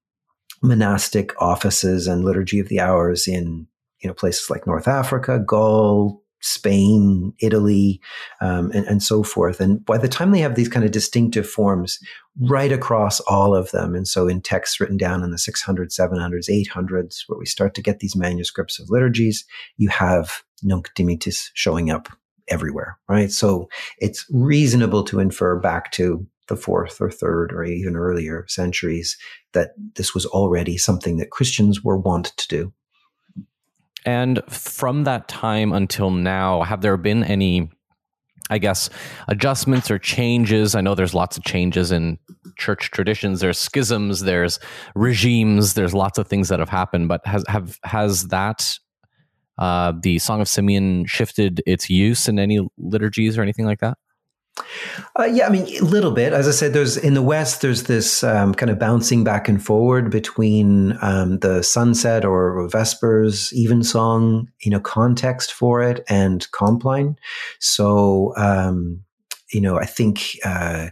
monastic 0.61 1.33
offices 1.41 2.05
and 2.05 2.23
liturgy 2.23 2.59
of 2.59 2.69
the 2.69 2.79
hours 2.79 3.27
in 3.27 3.65
you 4.01 4.07
know 4.07 4.13
places 4.13 4.47
like 4.51 4.67
north 4.67 4.87
africa 4.87 5.39
gaul 5.39 6.22
Spain, 6.43 7.33
Italy, 7.39 8.01
um, 8.41 8.69
and, 8.71 8.85
and, 8.85 9.01
so 9.01 9.23
forth. 9.23 9.61
And 9.61 9.83
by 9.85 9.97
the 9.97 10.09
time 10.09 10.31
they 10.31 10.39
have 10.39 10.55
these 10.55 10.67
kind 10.67 10.85
of 10.85 10.91
distinctive 10.91 11.49
forms 11.49 11.99
right 12.41 12.71
across 12.71 13.21
all 13.21 13.55
of 13.55 13.71
them, 13.71 13.95
and 13.95 14.05
so 14.05 14.27
in 14.27 14.41
texts 14.41 14.79
written 14.79 14.97
down 14.97 15.23
in 15.23 15.31
the 15.31 15.37
600s, 15.37 15.97
700s, 15.97 16.49
800s, 16.49 17.23
where 17.27 17.39
we 17.39 17.45
start 17.45 17.73
to 17.75 17.81
get 17.81 17.99
these 17.99 18.15
manuscripts 18.15 18.77
of 18.77 18.89
liturgies, 18.89 19.45
you 19.77 19.87
have 19.87 20.43
Nunc 20.61 20.89
Dimittis 20.95 21.49
showing 21.53 21.89
up 21.89 22.09
everywhere, 22.49 22.97
right? 23.07 23.31
So 23.31 23.69
it's 23.99 24.25
reasonable 24.29 25.03
to 25.05 25.19
infer 25.19 25.57
back 25.57 25.93
to 25.93 26.27
the 26.49 26.57
fourth 26.57 26.99
or 26.99 27.09
third 27.09 27.53
or 27.53 27.63
even 27.63 27.95
earlier 27.95 28.45
centuries 28.49 29.17
that 29.53 29.71
this 29.95 30.13
was 30.13 30.25
already 30.25 30.77
something 30.77 31.17
that 31.17 31.31
Christians 31.31 31.83
were 31.83 31.97
wont 31.97 32.35
to 32.35 32.47
do. 32.49 32.73
And 34.05 34.41
from 34.49 35.05
that 35.05 35.27
time 35.27 35.71
until 35.73 36.11
now, 36.11 36.63
have 36.63 36.81
there 36.81 36.97
been 36.97 37.23
any, 37.23 37.69
I 38.49 38.57
guess, 38.57 38.89
adjustments 39.27 39.89
or 39.89 39.97
changes? 39.97 40.75
I 40.75 40.81
know 40.81 40.95
there's 40.95 41.13
lots 41.13 41.37
of 41.37 41.43
changes 41.43 41.91
in 41.91 42.19
church 42.57 42.91
traditions. 42.91 43.39
There's 43.39 43.57
schisms. 43.57 44.21
There's 44.21 44.59
regimes. 44.95 45.73
There's 45.73 45.93
lots 45.93 46.17
of 46.17 46.27
things 46.27 46.49
that 46.49 46.59
have 46.59 46.69
happened. 46.69 47.07
But 47.07 47.25
has 47.25 47.45
have 47.47 47.79
has 47.83 48.27
that 48.27 48.77
uh, 49.57 49.93
the 50.01 50.19
Song 50.19 50.41
of 50.41 50.47
Simeon 50.47 51.05
shifted 51.05 51.61
its 51.65 51.89
use 51.89 52.27
in 52.27 52.39
any 52.39 52.59
liturgies 52.77 53.37
or 53.37 53.41
anything 53.41 53.65
like 53.65 53.79
that? 53.79 53.97
Uh, 55.19 55.23
yeah, 55.23 55.47
I 55.47 55.49
mean, 55.49 55.63
a 55.77 55.85
little 55.85 56.11
bit. 56.11 56.33
As 56.33 56.47
I 56.47 56.51
said, 56.51 56.73
there's 56.73 56.95
in 56.97 57.15
the 57.15 57.21
West, 57.21 57.61
there's 57.61 57.83
this 57.83 58.23
um, 58.23 58.53
kind 58.53 58.69
of 58.69 58.77
bouncing 58.77 59.23
back 59.23 59.47
and 59.47 59.63
forward 59.63 60.11
between 60.11 60.97
um, 61.01 61.39
the 61.39 61.63
sunset 61.63 62.23
or 62.23 62.67
Vespers 62.69 63.51
evensong, 63.53 64.49
you 64.61 64.71
know, 64.71 64.79
context 64.79 65.53
for 65.53 65.81
it 65.81 66.03
and 66.07 66.49
Compline. 66.51 67.15
So, 67.59 68.33
um, 68.37 69.03
you 69.51 69.61
know, 69.61 69.77
I 69.77 69.85
think 69.85 70.37
uh, 70.45 70.89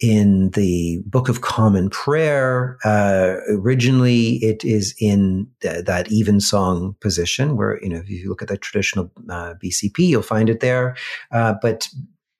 in 0.00 0.50
the 0.50 1.02
Book 1.06 1.28
of 1.28 1.40
Common 1.40 1.88
Prayer, 1.90 2.78
uh, 2.84 3.36
originally 3.48 4.36
it 4.36 4.64
is 4.64 4.94
in 5.00 5.48
th- 5.60 5.84
that 5.84 6.10
evensong 6.12 6.96
position, 7.00 7.56
where 7.56 7.82
you 7.82 7.88
know, 7.88 7.96
if 7.96 8.08
you 8.08 8.28
look 8.28 8.42
at 8.42 8.48
the 8.48 8.58
traditional 8.58 9.10
uh, 9.30 9.54
BCP, 9.62 9.98
you'll 10.00 10.22
find 10.22 10.50
it 10.50 10.60
there. 10.60 10.96
Uh, 11.30 11.54
but 11.62 11.88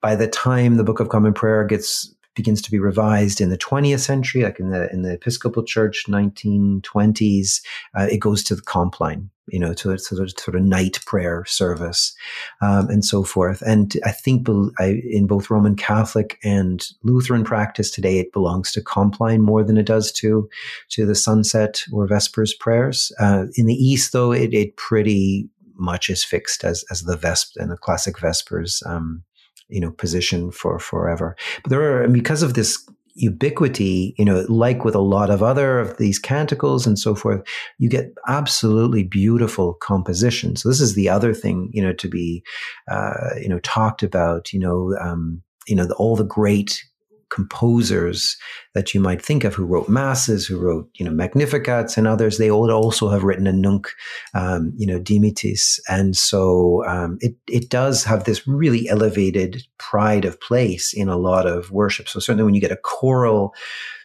by 0.07 0.15
the 0.15 0.25
time 0.29 0.77
the 0.77 0.85
Book 0.85 1.01
of 1.01 1.09
Common 1.09 1.33
Prayer 1.33 1.65
gets 1.65 2.15
begins 2.33 2.61
to 2.61 2.71
be 2.71 2.79
revised 2.79 3.41
in 3.41 3.49
the 3.49 3.57
20th 3.57 3.99
century, 3.99 4.41
like 4.41 4.57
in 4.57 4.69
the 4.69 4.89
in 4.89 5.01
the 5.01 5.15
Episcopal 5.15 5.65
Church, 5.65 6.05
1920s, 6.07 7.61
uh, 7.93 8.07
it 8.09 8.19
goes 8.19 8.41
to 8.45 8.55
the 8.55 8.61
Compline, 8.61 9.29
you 9.49 9.59
know, 9.59 9.73
to, 9.73 9.97
to 9.97 10.15
the 10.15 10.29
sort 10.29 10.55
of 10.55 10.61
night 10.61 10.99
prayer 11.05 11.43
service, 11.43 12.15
um, 12.61 12.89
and 12.89 13.03
so 13.03 13.21
forth. 13.21 13.61
And 13.63 13.97
I 14.05 14.11
think 14.11 14.47
I, 14.79 15.01
in 15.03 15.27
both 15.27 15.49
Roman 15.49 15.75
Catholic 15.75 16.39
and 16.41 16.87
Lutheran 17.03 17.43
practice 17.43 17.91
today, 17.91 18.17
it 18.17 18.31
belongs 18.31 18.71
to 18.71 18.81
Compline 18.81 19.41
more 19.41 19.61
than 19.61 19.77
it 19.77 19.87
does 19.87 20.13
to 20.13 20.47
to 20.91 21.05
the 21.05 21.15
sunset 21.15 21.83
or 21.91 22.07
Vespers 22.07 22.53
prayers. 22.53 23.11
Uh, 23.19 23.47
in 23.55 23.65
the 23.65 23.75
East, 23.75 24.13
though, 24.13 24.31
it, 24.31 24.53
it 24.53 24.77
pretty 24.77 25.49
much 25.75 26.09
is 26.09 26.23
fixed 26.23 26.63
as 26.63 26.85
as 26.89 27.01
the 27.01 27.17
Vesp 27.17 27.57
and 27.57 27.69
the 27.69 27.75
classic 27.75 28.17
Vespers. 28.19 28.81
Um, 28.85 29.25
you 29.69 29.81
know 29.81 29.91
position 29.91 30.51
for 30.51 30.79
forever. 30.79 31.35
But 31.63 31.69
there 31.69 32.03
are 32.03 32.07
because 32.07 32.43
of 32.43 32.53
this 32.53 32.87
ubiquity, 33.17 34.13
you 34.17 34.23
know, 34.23 34.45
like 34.47 34.85
with 34.85 34.93
a 34.93 34.99
lot 34.99 35.29
of 35.29 35.41
other 35.41 35.79
of 35.79 35.97
these 35.97 36.19
canticles 36.19 36.85
and 36.85 36.97
so 36.99 37.15
forth, 37.15 37.41
you 37.79 37.89
get 37.89 38.13
absolutely 38.27 39.03
beautiful 39.03 39.73
composition. 39.73 40.55
So 40.55 40.69
this 40.69 40.79
is 40.79 40.93
the 40.93 41.09
other 41.09 41.33
thing, 41.33 41.69
you 41.73 41.81
know, 41.81 41.93
to 41.93 42.07
be, 42.07 42.43
uh, 42.89 43.31
you 43.41 43.49
know, 43.49 43.59
talked 43.59 44.03
about, 44.03 44.53
you 44.53 44.59
know, 44.59 44.95
um, 45.01 45.41
you 45.67 45.75
know, 45.75 45.85
the, 45.85 45.95
all 45.95 46.15
the 46.15 46.23
great 46.23 46.83
composers 47.29 48.37
that 48.73 48.93
you 48.93 48.99
might 48.99 49.21
think 49.21 49.43
of 49.43 49.53
who 49.53 49.65
wrote 49.65 49.89
masses, 49.89 50.45
who 50.45 50.57
wrote, 50.59 50.89
you 50.95 51.05
know, 51.05 51.11
Magnificats 51.11 51.97
and 51.97 52.07
others, 52.07 52.37
they 52.37 52.51
would 52.51 52.71
also 52.71 53.09
have 53.09 53.23
written 53.23 53.47
a 53.47 53.53
nunc, 53.53 53.89
um, 54.33 54.73
you 54.75 54.87
know, 54.87 54.99
Dimittis. 54.99 55.79
And 55.89 56.15
so 56.15 56.85
um, 56.85 57.17
it, 57.21 57.35
it 57.47 57.69
does 57.69 58.03
have 58.03 58.23
this 58.23 58.47
really 58.47 58.87
elevated 58.89 59.63
pride 59.77 60.25
of 60.25 60.39
place 60.41 60.93
in 60.93 61.09
a 61.09 61.17
lot 61.17 61.45
of 61.45 61.71
worship. 61.71 62.07
So 62.07 62.19
certainly 62.19 62.43
when 62.43 62.55
you 62.55 62.61
get 62.61 62.71
a 62.71 62.77
choral, 62.77 63.53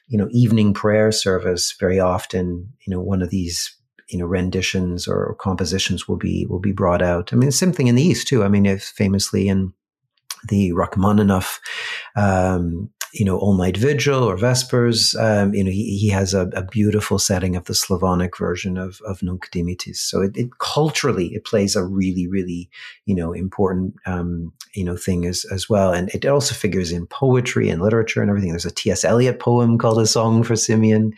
you 0.08 0.18
know, 0.18 0.28
evening 0.30 0.74
prayer 0.74 1.12
service, 1.12 1.74
very 1.78 2.00
often, 2.00 2.72
you 2.86 2.90
know, 2.92 3.00
one 3.00 3.22
of 3.22 3.30
these 3.30 3.76
you 4.08 4.18
know 4.18 4.26
renditions 4.26 5.08
or 5.08 5.34
compositions 5.40 6.06
will 6.06 6.18
be 6.18 6.44
will 6.46 6.58
be 6.58 6.72
brought 6.72 7.00
out. 7.00 7.32
I 7.32 7.36
mean, 7.36 7.50
same 7.50 7.72
thing 7.72 7.86
in 7.86 7.94
the 7.94 8.02
East 8.02 8.28
too. 8.28 8.44
I 8.44 8.48
mean, 8.48 8.78
famously 8.78 9.48
in 9.48 9.72
the 10.48 10.72
Rachmaninoff 10.72 11.60
um, 12.16 12.90
you 13.12 13.24
know, 13.26 13.38
all 13.38 13.54
night 13.54 13.76
vigil 13.76 14.22
or 14.24 14.36
vespers. 14.36 15.14
Um, 15.16 15.52
you 15.54 15.62
know, 15.62 15.70
he, 15.70 15.98
he 15.98 16.08
has 16.08 16.32
a, 16.32 16.48
a, 16.54 16.62
beautiful 16.62 17.18
setting 17.18 17.56
of 17.56 17.64
the 17.64 17.74
Slavonic 17.74 18.38
version 18.38 18.78
of, 18.78 19.00
of 19.06 19.22
Nunc 19.22 19.50
Dimittis. 19.52 19.96
So 19.96 20.22
it, 20.22 20.36
it 20.36 20.58
culturally, 20.58 21.34
it 21.34 21.44
plays 21.44 21.76
a 21.76 21.84
really, 21.84 22.26
really, 22.26 22.70
you 23.04 23.14
know, 23.14 23.32
important, 23.32 23.94
um, 24.06 24.52
you 24.74 24.82
know, 24.82 24.96
thing 24.96 25.26
as, 25.26 25.44
as 25.52 25.68
well. 25.68 25.92
And 25.92 26.08
it 26.14 26.24
also 26.24 26.54
figures 26.54 26.90
in 26.90 27.06
poetry 27.06 27.68
and 27.68 27.82
literature 27.82 28.22
and 28.22 28.30
everything. 28.30 28.50
There's 28.50 28.64
a 28.64 28.70
T.S. 28.70 29.04
Eliot 29.04 29.38
poem 29.38 29.76
called 29.76 30.00
A 30.00 30.06
Song 30.06 30.42
for 30.42 30.56
Simeon. 30.56 31.12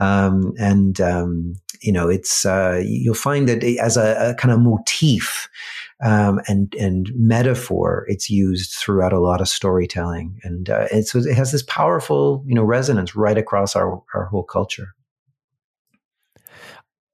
Um, 0.00 0.54
and, 0.58 0.98
um, 1.02 1.56
you 1.82 1.92
know, 1.92 2.08
it's, 2.08 2.46
uh, 2.46 2.82
you'll 2.82 3.14
find 3.14 3.48
that 3.50 3.62
as 3.62 3.98
a, 3.98 4.30
a 4.30 4.34
kind 4.34 4.52
of 4.52 4.60
motif, 4.60 5.48
um, 6.02 6.40
and 6.46 6.74
and 6.74 7.10
metaphor. 7.14 8.04
It's 8.08 8.30
used 8.30 8.74
throughout 8.74 9.12
a 9.12 9.20
lot 9.20 9.40
of 9.40 9.48
storytelling, 9.48 10.38
and 10.42 10.70
uh, 10.70 10.86
it's, 10.90 11.14
it 11.14 11.34
has 11.34 11.52
this 11.52 11.62
powerful 11.62 12.42
you 12.46 12.54
know 12.54 12.64
resonance 12.64 13.14
right 13.14 13.38
across 13.38 13.76
our 13.76 14.02
our 14.14 14.26
whole 14.26 14.44
culture. 14.44 14.94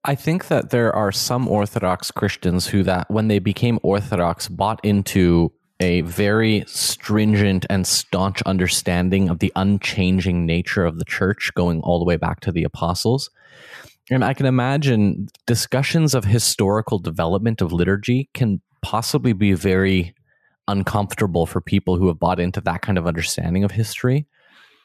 I 0.03 0.15
think 0.15 0.47
that 0.47 0.71
there 0.71 0.95
are 0.95 1.11
some 1.11 1.47
Orthodox 1.47 2.09
Christians 2.09 2.67
who 2.67 2.81
that 2.83 3.09
when 3.11 3.27
they 3.27 3.37
became 3.37 3.79
Orthodox 3.83 4.47
bought 4.47 4.83
into 4.83 5.51
a 5.79 6.01
very 6.01 6.63
stringent 6.67 7.65
and 7.69 7.85
staunch 7.85 8.41
understanding 8.43 9.29
of 9.29 9.39
the 9.39 9.51
unchanging 9.55 10.45
nature 10.45 10.85
of 10.85 10.99
the 10.99 11.05
church 11.05 11.51
going 11.55 11.81
all 11.81 11.99
the 11.99 12.05
way 12.05 12.17
back 12.17 12.39
to 12.41 12.51
the 12.51 12.63
apostles. 12.63 13.29
And 14.11 14.25
I 14.25 14.33
can 14.33 14.45
imagine 14.45 15.29
discussions 15.47 16.13
of 16.13 16.25
historical 16.25 16.99
development 16.99 17.61
of 17.61 17.71
liturgy 17.71 18.29
can 18.33 18.61
possibly 18.81 19.31
be 19.31 19.53
very 19.53 20.13
uncomfortable 20.67 21.45
for 21.45 21.61
people 21.61 21.95
who 21.95 22.07
have 22.07 22.19
bought 22.19 22.39
into 22.39 22.59
that 22.61 22.81
kind 22.81 22.97
of 22.97 23.07
understanding 23.07 23.63
of 23.63 23.71
history. 23.71 24.27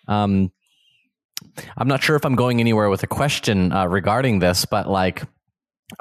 Um, 0.07 0.53
I'm 1.77 1.89
not 1.89 2.03
sure 2.03 2.17
if 2.17 2.25
I'm 2.25 2.37
going 2.37 2.61
anywhere 2.61 2.89
with 2.89 3.03
a 3.03 3.09
question 3.09 3.73
uh, 3.73 3.87
regarding 3.87 4.39
this, 4.39 4.65
but 4.65 4.89
like, 4.89 5.25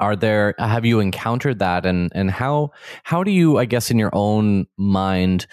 are 0.00 0.16
there 0.16 0.54
have 0.58 0.84
you 0.84 0.98
encountered 1.00 1.58
that, 1.60 1.86
and 1.86 2.10
and 2.14 2.30
how 2.30 2.70
how 3.04 3.22
do 3.22 3.30
you, 3.30 3.58
I 3.58 3.66
guess, 3.66 3.90
in 3.90 3.98
your 3.98 4.10
own 4.12 4.66
mind, 4.76 5.46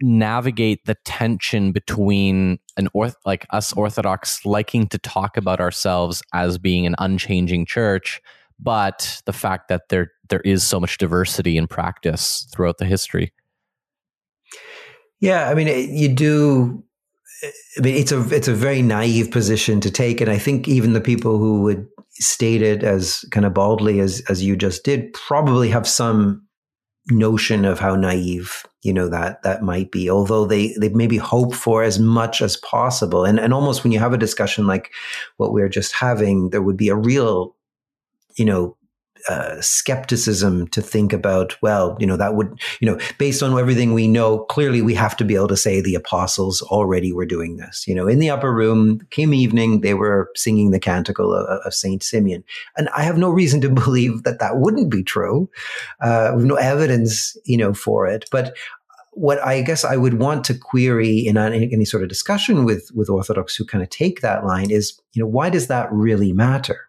navigate 0.00 0.84
the 0.84 0.96
tension 1.04 1.72
between 1.72 2.58
an 2.76 2.88
orth 2.92 3.16
like 3.24 3.46
us 3.50 3.72
Orthodox 3.72 4.44
liking 4.44 4.86
to 4.88 4.98
talk 4.98 5.36
about 5.36 5.60
ourselves 5.60 6.22
as 6.32 6.58
being 6.58 6.86
an 6.86 6.94
unchanging 6.98 7.66
church 7.66 8.20
but 8.62 9.20
the 9.26 9.32
fact 9.32 9.68
that 9.68 9.88
there 9.88 10.12
there 10.28 10.40
is 10.40 10.64
so 10.64 10.78
much 10.78 10.98
diversity 10.98 11.56
in 11.56 11.66
practice 11.66 12.46
throughout 12.54 12.78
the 12.78 12.86
history. 12.86 13.32
Yeah, 15.20 15.48
I 15.48 15.54
mean, 15.54 15.68
you 15.94 16.08
do. 16.08 16.82
I 17.76 17.80
mean, 17.80 17.96
it's 17.96 18.12
a 18.12 18.20
it's 18.34 18.48
a 18.48 18.54
very 18.54 18.82
naive 18.82 19.30
position 19.30 19.80
to 19.80 19.90
take, 19.90 20.20
and 20.20 20.30
I 20.30 20.38
think 20.38 20.68
even 20.68 20.92
the 20.92 21.00
people 21.00 21.38
who 21.38 21.62
would 21.62 21.86
state 22.10 22.62
it 22.62 22.84
as 22.84 23.24
kind 23.30 23.44
of 23.44 23.54
baldly 23.54 23.98
as 24.00 24.22
as 24.28 24.42
you 24.42 24.56
just 24.56 24.84
did 24.84 25.12
probably 25.12 25.68
have 25.68 25.88
some 25.88 26.46
notion 27.08 27.64
of 27.64 27.80
how 27.80 27.96
naive 27.96 28.64
you 28.82 28.92
know 28.92 29.08
that 29.08 29.42
that 29.42 29.60
might 29.62 29.90
be 29.90 30.08
although 30.08 30.46
they 30.46 30.72
they 30.80 30.88
maybe 30.90 31.16
hope 31.16 31.52
for 31.52 31.82
as 31.82 31.98
much 31.98 32.40
as 32.40 32.56
possible. 32.56 33.24
And 33.24 33.40
and 33.40 33.52
almost 33.52 33.82
when 33.82 33.92
you 33.92 33.98
have 33.98 34.12
a 34.12 34.18
discussion 34.18 34.66
like 34.66 34.92
what 35.36 35.52
we're 35.52 35.68
just 35.68 35.92
having 35.92 36.50
there 36.50 36.62
would 36.62 36.76
be 36.76 36.88
a 36.88 36.96
real 36.96 37.56
you 38.36 38.44
know, 38.44 38.76
uh, 39.28 39.60
skepticism 39.60 40.66
to 40.68 40.82
think 40.82 41.12
about, 41.12 41.60
well, 41.62 41.96
you 42.00 42.06
know, 42.06 42.16
that 42.16 42.34
would, 42.34 42.58
you 42.80 42.90
know, 42.90 42.98
based 43.18 43.42
on 43.42 43.58
everything 43.58 43.92
we 43.92 44.08
know, 44.08 44.40
clearly 44.46 44.82
we 44.82 44.94
have 44.94 45.16
to 45.16 45.24
be 45.24 45.34
able 45.34 45.48
to 45.48 45.56
say 45.56 45.80
the 45.80 45.94
apostles 45.94 46.62
already 46.62 47.12
were 47.12 47.26
doing 47.26 47.56
this. 47.56 47.86
You 47.86 47.94
know, 47.94 48.08
in 48.08 48.18
the 48.18 48.30
upper 48.30 48.52
room, 48.52 49.00
came 49.10 49.34
evening, 49.34 49.80
they 49.80 49.94
were 49.94 50.30
singing 50.34 50.70
the 50.70 50.80
canticle 50.80 51.34
of, 51.34 51.46
of 51.64 51.74
Saint 51.74 52.02
Simeon. 52.02 52.44
And 52.76 52.88
I 52.96 53.02
have 53.02 53.18
no 53.18 53.30
reason 53.30 53.60
to 53.62 53.68
believe 53.82 54.24
that 54.24 54.40
that 54.40 54.58
wouldn't 54.58 54.90
be 54.90 55.02
true. 55.02 55.48
Uh, 56.00 56.32
no 56.36 56.56
evidence, 56.56 57.36
you 57.44 57.56
know, 57.56 57.74
for 57.74 58.06
it. 58.06 58.28
But 58.30 58.56
what 59.14 59.44
I 59.46 59.60
guess 59.60 59.84
I 59.84 59.96
would 59.96 60.14
want 60.14 60.44
to 60.46 60.54
query 60.54 61.18
in 61.18 61.36
any, 61.36 61.70
any 61.70 61.84
sort 61.84 62.02
of 62.02 62.08
discussion 62.08 62.64
with, 62.64 62.90
with 62.94 63.10
Orthodox 63.10 63.54
who 63.54 63.66
kind 63.66 63.84
of 63.84 63.90
take 63.90 64.20
that 64.22 64.44
line 64.44 64.70
is, 64.70 64.98
you 65.12 65.22
know, 65.22 65.28
why 65.28 65.50
does 65.50 65.66
that 65.66 65.92
really 65.92 66.32
matter? 66.32 66.88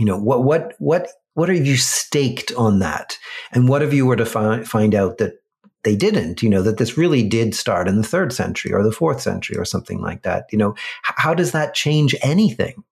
you 0.00 0.06
know 0.06 0.18
what 0.18 0.44
what 0.44 0.74
what 0.78 1.08
what 1.34 1.48
have 1.48 1.66
you 1.66 1.76
staked 1.76 2.52
on 2.56 2.78
that? 2.80 3.18
And 3.52 3.68
what 3.68 3.82
if 3.82 3.92
you 3.92 4.06
were 4.06 4.16
to 4.16 4.26
find 4.26 4.68
find 4.68 4.94
out 4.94 5.18
that 5.18 5.34
they 5.82 5.96
didn't 5.96 6.42
you 6.42 6.50
know 6.50 6.62
that 6.62 6.76
this 6.76 6.98
really 6.98 7.26
did 7.26 7.54
start 7.54 7.88
in 7.88 7.96
the 7.96 8.06
third 8.06 8.32
century 8.32 8.72
or 8.72 8.82
the 8.82 8.92
fourth 8.92 9.20
century 9.20 9.56
or 9.56 9.64
something 9.64 10.00
like 10.00 10.22
that 10.22 10.46
you 10.52 10.58
know? 10.58 10.74
How 11.02 11.34
does 11.34 11.52
that 11.52 11.74
change 11.74 12.14
anything? 12.22 12.82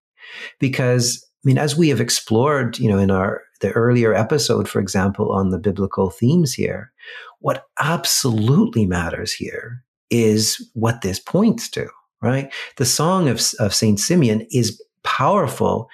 Because 0.58 1.24
i 1.24 1.42
mean 1.44 1.58
as 1.58 1.76
we 1.76 1.88
have 1.88 2.00
explored 2.00 2.78
you 2.78 2.88
know 2.88 2.98
in 2.98 3.10
our 3.10 3.42
the 3.60 3.70
earlier 3.72 4.12
episode 4.14 4.68
for 4.68 4.80
example 4.80 5.32
on 5.32 5.50
the 5.50 5.58
biblical 5.58 6.10
themes 6.10 6.52
here 6.52 6.92
what 7.38 7.66
absolutely 7.80 8.84
matters 8.86 9.32
here 9.32 9.84
is 10.10 10.70
what 10.74 11.00
this 11.02 11.20
points 11.20 11.68
to 11.68 11.88
right? 12.20 12.52
The 12.76 12.84
song 12.84 13.28
of, 13.28 13.40
of 13.58 13.74
saint 13.74 14.00
simeon 14.00 14.46
is 14.50 14.82
powerful 15.04 15.88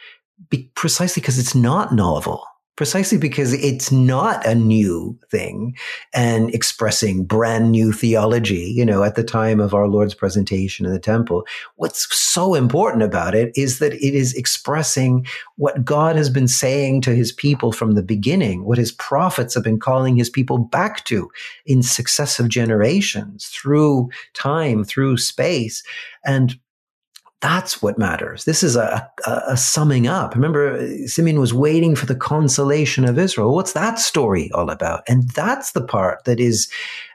be 0.51 0.71
precisely 0.75 1.21
because 1.21 1.39
it's 1.39 1.55
not 1.55 1.93
novel. 1.95 2.45
precisely 2.77 3.19
because 3.19 3.53
it's 3.53 3.93
not 3.93 4.45
a 4.45 4.55
new 4.55 5.17
thing 5.31 5.77
and 6.13 6.53
expressing 6.53 7.25
brand 7.25 7.71
new 7.71 7.93
theology, 7.93 8.73
you 8.75 8.85
know, 8.85 9.05
at 9.05 9.15
the 9.15 9.23
time 9.23 9.61
of 9.61 9.75
our 9.75 9.87
Lord's 9.87 10.15
presentation 10.15 10.85
in 10.85 10.93
the 10.93 10.99
temple. 10.99 11.47
What's 11.77 12.07
so 12.15 12.55
important 12.55 13.05
about 13.05 13.35
it 13.35 13.53
is 13.55 13.79
that 13.79 13.95
it 13.95 14.15
is 14.15 14.35
expressing 14.35 15.25
what 15.57 15.85
God 15.85 16.17
has 16.17 16.29
been 16.29 16.49
saying 16.49 17.03
to 17.03 17.15
his 17.15 17.31
people 17.31 17.71
from 17.71 17.93
the 17.93 18.03
beginning, 18.03 18.65
what 18.65 18.79
his 18.79 18.91
prophets 18.91 19.55
have 19.55 19.63
been 19.63 19.79
calling 19.79 20.17
his 20.17 20.31
people 20.31 20.59
back 20.59 21.05
to 21.05 21.31
in 21.67 21.83
successive 21.83 22.49
generations 22.49 23.47
through 23.47 24.09
time, 24.33 24.83
through 24.83 25.17
space. 25.17 25.85
And 26.25 26.59
that's 27.41 27.83
what 27.83 27.99
matters. 27.99 28.45
This 28.45 28.63
is 28.63 28.75
a, 28.75 29.07
a, 29.27 29.43
a, 29.49 29.57
summing 29.57 30.07
up. 30.07 30.35
Remember, 30.35 30.89
Simeon 31.07 31.39
was 31.39 31.53
waiting 31.53 31.95
for 31.95 32.07
the 32.07 32.15
consolation 32.15 33.05
of 33.05 33.19
Israel. 33.19 33.55
What's 33.55 33.75
that 33.75 33.99
story 33.99 34.51
all 34.53 34.71
about? 34.71 35.03
And 35.09 35.29
that's 35.31 35.73
the 35.73 35.85
part 35.85 36.25
that 36.25 36.41
is 36.41 36.71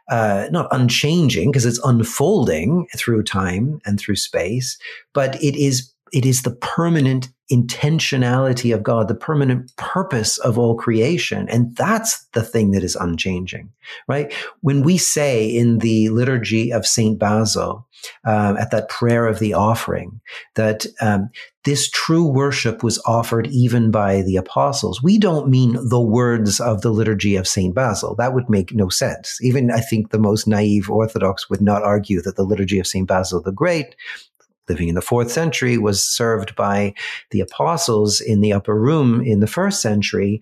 uh, 0.09 0.47
not 0.51 0.67
unchanging 0.71 1.51
because 1.51 1.65
it's 1.65 1.83
unfolding 1.83 2.87
through 2.95 3.23
time 3.23 3.79
and 3.85 3.99
through 3.99 4.17
space, 4.17 4.77
but 5.13 5.41
it 5.41 5.55
is 5.55 5.91
it 6.11 6.25
is 6.25 6.41
the 6.41 6.55
permanent 6.55 7.29
intentionality 7.51 8.73
of 8.73 8.83
God, 8.83 9.07
the 9.07 9.15
permanent 9.15 9.75
purpose 9.75 10.37
of 10.37 10.59
all 10.59 10.75
creation. 10.75 11.49
And 11.49 11.75
that's 11.75 12.25
the 12.33 12.43
thing 12.43 12.71
that 12.71 12.83
is 12.83 12.95
unchanging, 12.95 13.71
right? 14.07 14.31
When 14.61 14.83
we 14.83 14.97
say 14.97 15.47
in 15.47 15.79
the 15.79 16.09
liturgy 16.09 16.71
of 16.71 16.85
St. 16.85 17.17
Basil, 17.17 17.87
um, 18.23 18.55
at 18.57 18.71
that 18.71 18.87
prayer 18.87 19.25
of 19.25 19.39
the 19.39 19.55
offering, 19.55 20.21
that 20.55 20.85
um, 21.01 21.29
this 21.65 21.89
true 21.89 22.25
worship 22.25 22.83
was 22.83 23.01
offered 23.05 23.47
even 23.47 23.89
by 23.89 24.21
the 24.21 24.37
apostles, 24.37 25.01
we 25.01 25.17
don't 25.17 25.49
mean 25.49 25.75
the 25.89 25.99
words 25.99 26.59
of 26.59 26.81
the 26.81 26.91
liturgy 26.91 27.35
of 27.35 27.47
St. 27.47 27.73
Basil. 27.73 28.15
That 28.15 28.33
would 28.33 28.49
make 28.49 28.73
no 28.73 28.89
sense. 28.89 29.39
Even 29.41 29.71
I 29.71 29.79
think 29.79 30.11
the 30.11 30.19
most 30.19 30.47
naive 30.47 30.89
Orthodox 30.89 31.49
would 31.49 31.61
not 31.61 31.83
argue 31.83 32.21
that 32.21 32.35
the 32.35 32.43
liturgy 32.43 32.79
of 32.79 32.87
St. 32.87 33.07
Basil 33.07 33.41
the 33.41 33.51
Great 33.51 33.95
living 34.69 34.87
in 34.87 34.95
the 34.95 35.01
fourth 35.01 35.31
century, 35.31 35.77
was 35.77 36.01
served 36.01 36.55
by 36.55 36.93
the 37.31 37.41
apostles 37.41 38.21
in 38.21 38.41
the 38.41 38.53
upper 38.53 38.79
room 38.79 39.21
in 39.21 39.39
the 39.39 39.47
first 39.47 39.81
century. 39.81 40.41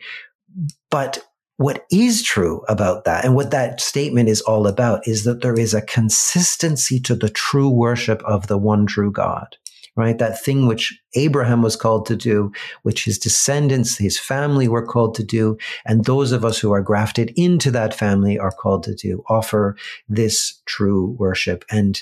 But 0.91 1.25
what 1.57 1.85
is 1.91 2.21
true 2.21 2.63
about 2.67 3.05
that 3.05 3.25
and 3.25 3.35
what 3.35 3.49
that 3.49 3.81
statement 3.81 4.29
is 4.29 4.41
all 4.41 4.67
about 4.67 5.07
is 5.07 5.23
that 5.23 5.41
there 5.41 5.57
is 5.57 5.73
a 5.73 5.81
consistency 5.81 6.99
to 6.99 7.15
the 7.15 7.29
true 7.29 7.69
worship 7.69 8.21
of 8.23 8.45
the 8.45 8.59
one 8.59 8.85
true 8.85 9.11
God 9.11 9.57
right? 9.97 10.19
That 10.19 10.39
thing 10.39 10.67
which 10.67 10.97
Abraham 11.15 11.63
was 11.63 11.75
called 11.75 12.05
to 12.05 12.15
do, 12.15 12.53
which 12.83 13.03
his 13.03 13.17
descendants, 13.17 13.97
his 13.97 14.17
family 14.17 14.67
were 14.67 14.85
called 14.85 15.15
to 15.15 15.23
do. 15.23 15.57
And 15.85 16.05
those 16.05 16.31
of 16.31 16.45
us 16.45 16.59
who 16.59 16.71
are 16.71 16.83
grafted 16.83 17.33
into 17.35 17.71
that 17.71 17.95
family 17.95 18.37
are 18.37 18.51
called 18.51 18.83
to 18.83 18.93
do, 18.93 19.23
offer 19.27 19.75
this 20.07 20.61
true 20.65 21.15
worship. 21.17 21.65
And 21.71 22.01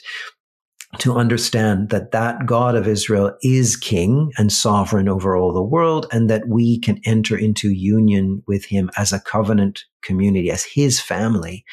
to 1.00 1.16
understand 1.16 1.90
that 1.90 2.12
that 2.12 2.46
God 2.46 2.76
of 2.76 2.88
Israel 2.88 3.36
is 3.42 3.76
king 3.76 4.32
and 4.38 4.52
sovereign 4.52 5.10
over 5.10 5.36
all 5.36 5.54
the 5.54 5.62
world 5.62 6.08
and 6.12 6.30
that 6.30 6.48
we 6.48 6.80
can 6.80 7.00
enter 7.06 7.38
into 7.38 7.72
union 7.72 8.44
with 8.48 8.66
him 8.66 8.90
as 8.98 9.12
a 9.12 9.20
covenant 9.20 9.86
community, 10.02 10.52
as 10.52 10.64
his 10.64 11.00
family. 11.00 11.66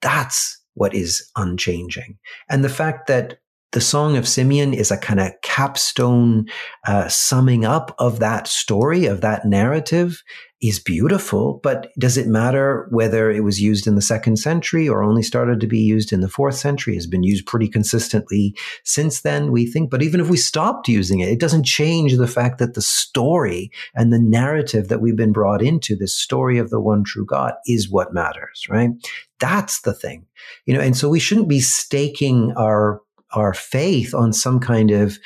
That's 0.00 0.60
what 0.74 0.94
is 0.94 1.30
unchanging. 1.36 2.18
And 2.48 2.64
the 2.64 2.68
fact 2.68 3.06
that 3.06 3.38
the 3.72 3.80
Song 3.80 4.16
of 4.16 4.28
Simeon 4.28 4.72
is 4.72 4.92
a 4.92 4.96
kind 4.96 5.18
of 5.18 5.32
capstone 5.42 6.46
uh, 6.86 7.08
summing 7.08 7.64
up 7.64 7.94
of 7.98 8.20
that 8.20 8.46
story, 8.46 9.06
of 9.06 9.20
that 9.20 9.44
narrative, 9.44 10.22
is 10.68 10.78
beautiful. 10.78 11.60
But 11.62 11.92
does 11.98 12.16
it 12.16 12.26
matter 12.26 12.86
whether 12.90 13.30
it 13.30 13.44
was 13.44 13.60
used 13.60 13.86
in 13.86 13.96
the 13.96 14.02
second 14.02 14.38
century 14.38 14.88
or 14.88 15.02
only 15.02 15.22
started 15.22 15.60
to 15.60 15.66
be 15.66 15.78
used 15.78 16.10
in 16.10 16.22
the 16.22 16.28
fourth 16.28 16.54
century? 16.54 16.94
Has 16.94 17.06
been 17.06 17.22
used 17.22 17.44
pretty 17.46 17.68
consistently 17.68 18.56
since 18.82 19.20
then, 19.20 19.52
we 19.52 19.66
think. 19.66 19.90
But 19.90 20.02
even 20.02 20.20
if 20.20 20.30
we 20.30 20.38
stopped 20.38 20.88
using 20.88 21.20
it, 21.20 21.28
it 21.28 21.38
doesn't 21.38 21.66
change 21.66 22.16
the 22.16 22.26
fact 22.26 22.58
that 22.58 22.72
the 22.72 22.82
story 22.82 23.70
and 23.94 24.10
the 24.10 24.18
narrative 24.18 24.88
that 24.88 25.02
we've 25.02 25.16
been 25.16 25.32
brought 25.32 25.62
into, 25.62 25.96
this 25.96 26.16
story 26.16 26.56
of 26.56 26.70
the 26.70 26.80
one 26.80 27.04
true 27.04 27.26
God, 27.26 27.52
is 27.66 27.90
what 27.90 28.14
matters, 28.14 28.66
right? 28.70 28.90
That's 29.40 29.82
the 29.82 29.92
thing, 29.92 30.24
you 30.64 30.72
know. 30.72 30.80
And 30.80 30.96
so 30.96 31.10
we 31.10 31.20
shouldn't 31.20 31.48
be 31.48 31.60
staking 31.60 32.54
our 32.56 33.02
our 33.32 33.52
faith 33.52 34.14
on 34.14 34.32
some 34.32 34.60
kind 34.60 34.90
of 34.92 35.18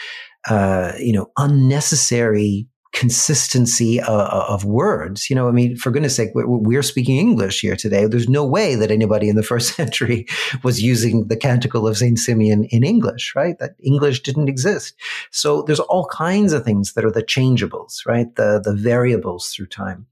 uh, 0.49 0.95
you 0.99 1.13
know 1.13 1.31
unnecessary 1.37 2.67
consistency 2.93 4.01
of, 4.01 4.09
uh, 4.09 4.45
of, 4.49 4.65
words. 4.65 5.29
You 5.29 5.37
know, 5.37 5.49
I 5.49 5.53
mean, 5.53 5.77
for 5.77 5.91
goodness 5.91 6.17
sake, 6.17 6.31
we're, 6.35 6.47
we're, 6.47 6.83
speaking 6.83 7.17
English 7.17 7.61
here 7.61 7.77
today. 7.77 8.07
There's 8.07 8.29
no 8.29 8.45
way 8.45 8.75
that 8.75 8.91
anybody 8.91 9.29
in 9.29 9.37
the 9.37 9.43
first 9.43 9.75
century 9.77 10.27
was 10.63 10.83
using 10.83 11.29
the 11.29 11.37
Canticle 11.37 11.87
of 11.87 11.99
Saint 11.99 12.19
Simeon 12.19 12.65
in 12.65 12.85
English, 12.85 13.35
right? 13.37 13.59
That 13.59 13.75
English 13.83 14.23
didn't 14.23 14.49
exist. 14.49 14.95
So 15.31 15.63
there's 15.63 15.81
all 15.81 16.07
kinds 16.07 16.53
of 16.53 16.65
things 16.65 16.95
that 16.95 17.05
are 17.05 17.13
the 17.13 17.23
changeables, 17.23 18.07
right? 18.07 18.35
The 18.37 18.61
the 18.65 18.75
variables 18.75 19.49
through 19.49 19.67
time. 19.67 20.07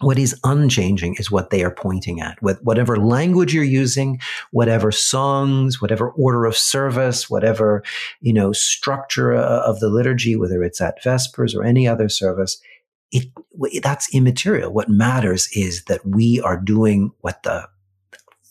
What 0.00 0.18
is 0.18 0.38
unchanging 0.44 1.16
is 1.18 1.30
what 1.30 1.50
they 1.50 1.62
are 1.62 1.74
pointing 1.74 2.20
at. 2.20 2.40
With 2.42 2.62
whatever 2.62 2.96
language 2.96 3.52
you're 3.52 3.64
using, 3.64 4.20
whatever 4.50 4.90
songs, 4.90 5.80
whatever 5.80 6.10
order 6.10 6.46
of 6.46 6.56
service, 6.56 7.28
whatever, 7.28 7.82
you 8.20 8.32
know, 8.32 8.52
structure 8.52 9.34
of 9.34 9.80
the 9.80 9.90
liturgy, 9.90 10.36
whether 10.36 10.62
it's 10.62 10.80
at 10.80 11.02
Vespers 11.02 11.54
or 11.54 11.64
any 11.64 11.86
other 11.86 12.08
service, 12.08 12.60
it, 13.12 13.26
that's 13.82 14.14
immaterial. 14.14 14.72
What 14.72 14.88
matters 14.88 15.48
is 15.54 15.84
that 15.84 16.06
we 16.06 16.40
are 16.40 16.56
doing 16.56 17.12
what 17.20 17.42
the 17.42 17.68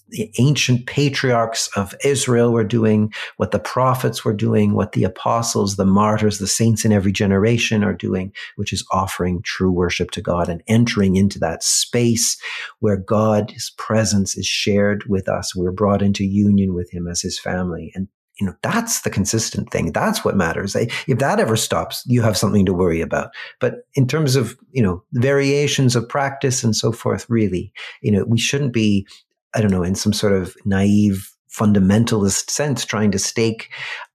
the 0.10 0.32
ancient 0.38 0.86
patriarchs 0.86 1.70
of 1.76 1.94
Israel 2.04 2.52
were 2.52 2.64
doing, 2.64 3.14
what 3.38 3.52
the 3.52 3.60
prophets 3.60 4.26
were 4.26 4.34
doing, 4.34 4.74
what 4.74 4.94
the 4.94 5.04
apostles, 5.04 5.76
the 5.76 5.86
martyrs, 5.86 6.40
the 6.40 6.48
saints 6.48 6.86
in 6.86 6.92
every 6.92 7.12
generation 7.12 7.84
are 7.84 7.94
doing, 7.94 8.34
which 8.56 8.74
is 8.74 8.86
offering 8.92 9.42
true 9.44 9.72
worship 9.72 10.12
to 10.12 10.22
God 10.22 10.50
and 10.50 10.64
entering 10.68 11.16
into 11.16 11.40
that 11.40 11.64
space 11.64 12.38
where 12.80 12.98
God's 12.98 13.72
presence 13.78 14.38
is 14.38 14.48
shared 14.48 15.04
with 15.08 15.30
us. 15.30 15.56
We're 15.56 15.72
brought 15.72 16.02
into 16.02 16.26
union 16.26 16.74
with 16.74 16.92
him 16.92 17.08
as 17.08 17.22
his 17.22 17.40
family. 17.40 17.92
And 17.96 18.08
you 18.40 18.48
know, 18.48 18.56
that's 18.62 19.02
the 19.02 19.10
consistent 19.10 19.70
thing. 19.70 19.92
That's 19.92 20.24
what 20.24 20.38
matters. 20.38 20.74
If 20.74 21.20
that 21.20 21.42
ever 21.42 21.58
stops, 21.58 22.04
you 22.06 22.22
have 22.22 22.38
something 22.38 22.66
to 22.68 22.74
worry 22.74 23.02
about. 23.02 23.32
But 23.60 23.86
in 23.96 24.08
terms 24.08 24.38
of, 24.38 24.58
you 24.72 24.82
know, 24.82 25.04
variations 25.12 25.94
of 25.94 26.08
practice 26.08 26.64
and 26.64 26.74
so 26.74 26.94
forth, 26.94 27.26
really, 27.30 27.74
you 28.02 28.14
know, 28.14 28.24
we 28.24 28.40
shouldn't 28.40 28.72
be 28.72 29.06
I 29.56 29.62
don't 29.62 29.72
know, 29.72 29.84
in 29.84 29.96
some 29.96 30.14
sort 30.14 30.34
of 30.34 30.56
naive 30.66 31.32
fundamentalist 31.50 32.50
sense, 32.50 32.86
trying 32.86 33.12
to 33.12 33.20
stake 33.20 33.70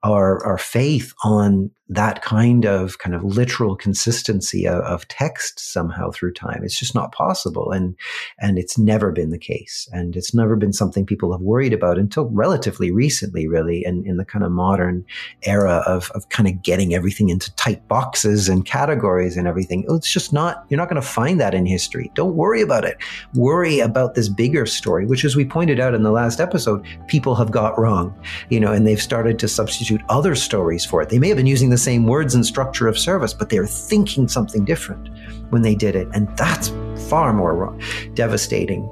our, 0.04 0.44
our 0.44 0.58
faith 0.58 1.14
on 1.24 1.70
that 1.90 2.22
kind 2.22 2.64
of 2.64 2.98
kind 2.98 3.14
of 3.14 3.22
literal 3.22 3.76
consistency 3.76 4.66
of, 4.66 4.80
of, 4.84 5.06
text 5.08 5.60
somehow 5.60 6.10
through 6.10 6.32
time. 6.32 6.60
It's 6.64 6.78
just 6.78 6.94
not 6.94 7.12
possible. 7.12 7.72
And, 7.72 7.94
and 8.40 8.58
it's 8.58 8.78
never 8.78 9.12
been 9.12 9.30
the 9.30 9.38
case. 9.38 9.86
And 9.92 10.16
it's 10.16 10.34
never 10.34 10.56
been 10.56 10.72
something 10.72 11.04
people 11.04 11.30
have 11.32 11.42
worried 11.42 11.74
about 11.74 11.98
until 11.98 12.30
relatively 12.30 12.90
recently, 12.90 13.46
really, 13.46 13.84
in, 13.84 14.02
in 14.06 14.16
the 14.16 14.24
kind 14.24 14.46
of 14.46 14.50
modern 14.50 15.04
era 15.42 15.82
of, 15.86 16.10
of 16.12 16.26
kind 16.30 16.48
of 16.48 16.62
getting 16.62 16.94
everything 16.94 17.28
into 17.28 17.54
tight 17.56 17.86
boxes 17.86 18.48
and 18.48 18.64
categories 18.64 19.36
and 19.36 19.46
everything. 19.46 19.84
Oh, 19.86 19.96
it's 19.96 20.10
just 20.10 20.32
not, 20.32 20.64
you're 20.70 20.78
not 20.78 20.88
going 20.88 21.00
to 21.00 21.06
find 21.06 21.38
that 21.40 21.52
in 21.52 21.66
history. 21.66 22.10
Don't 22.14 22.34
worry 22.34 22.62
about 22.62 22.86
it. 22.86 22.96
Worry 23.34 23.80
about 23.80 24.14
this 24.14 24.30
bigger 24.30 24.64
story, 24.64 25.04
which 25.04 25.24
as 25.24 25.36
we 25.36 25.44
pointed 25.44 25.80
out 25.80 25.94
in 25.94 26.02
the 26.02 26.12
last 26.12 26.40
episode, 26.40 26.84
people 27.08 27.34
have 27.34 27.50
got 27.50 27.78
wrong, 27.78 28.18
you 28.48 28.58
know, 28.58 28.72
and 28.72 28.86
they've 28.86 29.02
started 29.02 29.38
to 29.40 29.48
substitute 29.48 29.93
other 30.08 30.34
stories 30.34 30.84
for 30.84 31.02
it. 31.02 31.08
They 31.08 31.18
may 31.18 31.28
have 31.28 31.36
been 31.36 31.46
using 31.46 31.70
the 31.70 31.78
same 31.78 32.06
words 32.06 32.34
and 32.34 32.44
structure 32.44 32.88
of 32.88 32.98
service, 32.98 33.34
but 33.34 33.50
they're 33.50 33.66
thinking 33.66 34.28
something 34.28 34.64
different 34.64 35.08
when 35.50 35.62
they 35.62 35.74
did 35.74 35.96
it. 35.96 36.08
And 36.12 36.28
that's 36.36 36.72
far 37.08 37.32
more 37.32 37.76
devastating 38.14 38.88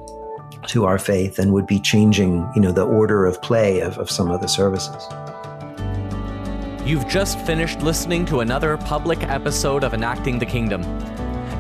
to 0.69 0.85
our 0.85 0.99
faith 0.99 1.39
and 1.39 1.53
would 1.53 1.67
be 1.67 1.81
changing, 1.81 2.49
you 2.55 2.61
know, 2.61 2.73
the 2.73 2.87
order 2.87 3.27
of 3.27 3.41
play 3.43 3.81
of, 3.81 3.99
of 3.99 4.11
some 4.11 4.31
of 4.31 4.41
the 4.41 4.47
services. 4.47 5.09
You've 6.85 7.07
just 7.09 7.39
finished 7.41 7.81
listening 7.81 8.27
to 8.27 8.41
another 8.41 8.77
public 8.77 9.23
episode 9.23 9.85
of 9.85 9.95
Enacting 9.95 10.39
the 10.39 10.47
Kingdom. 10.47 10.83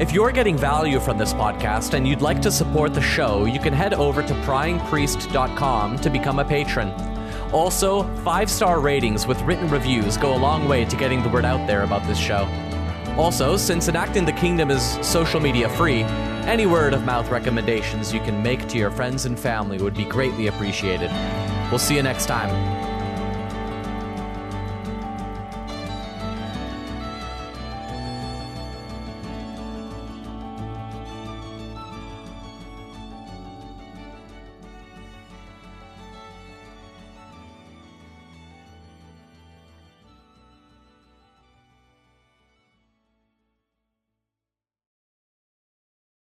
If 0.00 0.12
you're 0.12 0.32
getting 0.32 0.56
value 0.56 0.98
from 0.98 1.18
this 1.18 1.32
podcast 1.32 1.94
and 1.94 2.08
you'd 2.08 2.22
like 2.22 2.42
to 2.42 2.50
support 2.50 2.92
the 2.92 3.02
show, 3.02 3.44
you 3.44 3.60
can 3.60 3.72
head 3.72 3.94
over 3.94 4.22
to 4.22 4.34
pryingpriest.com 4.34 5.98
to 5.98 6.10
become 6.10 6.38
a 6.40 6.44
patron. 6.44 7.11
Also, 7.52 8.02
five 8.24 8.50
star 8.50 8.80
ratings 8.80 9.26
with 9.26 9.40
written 9.42 9.68
reviews 9.68 10.16
go 10.16 10.34
a 10.34 10.38
long 10.38 10.68
way 10.68 10.84
to 10.86 10.96
getting 10.96 11.22
the 11.22 11.28
word 11.28 11.44
out 11.44 11.66
there 11.66 11.82
about 11.82 12.06
this 12.06 12.18
show. 12.18 12.48
Also, 13.18 13.58
since 13.58 13.88
Enacting 13.88 14.24
the 14.24 14.32
Kingdom 14.32 14.70
is 14.70 14.98
social 15.06 15.38
media 15.38 15.68
free, 15.68 16.02
any 16.44 16.64
word 16.64 16.94
of 16.94 17.04
mouth 17.04 17.28
recommendations 17.30 18.12
you 18.12 18.20
can 18.20 18.42
make 18.42 18.66
to 18.68 18.78
your 18.78 18.90
friends 18.90 19.26
and 19.26 19.38
family 19.38 19.76
would 19.78 19.94
be 19.94 20.04
greatly 20.04 20.46
appreciated. 20.46 21.10
We'll 21.70 21.78
see 21.78 21.96
you 21.96 22.02
next 22.02 22.26
time. 22.26 22.81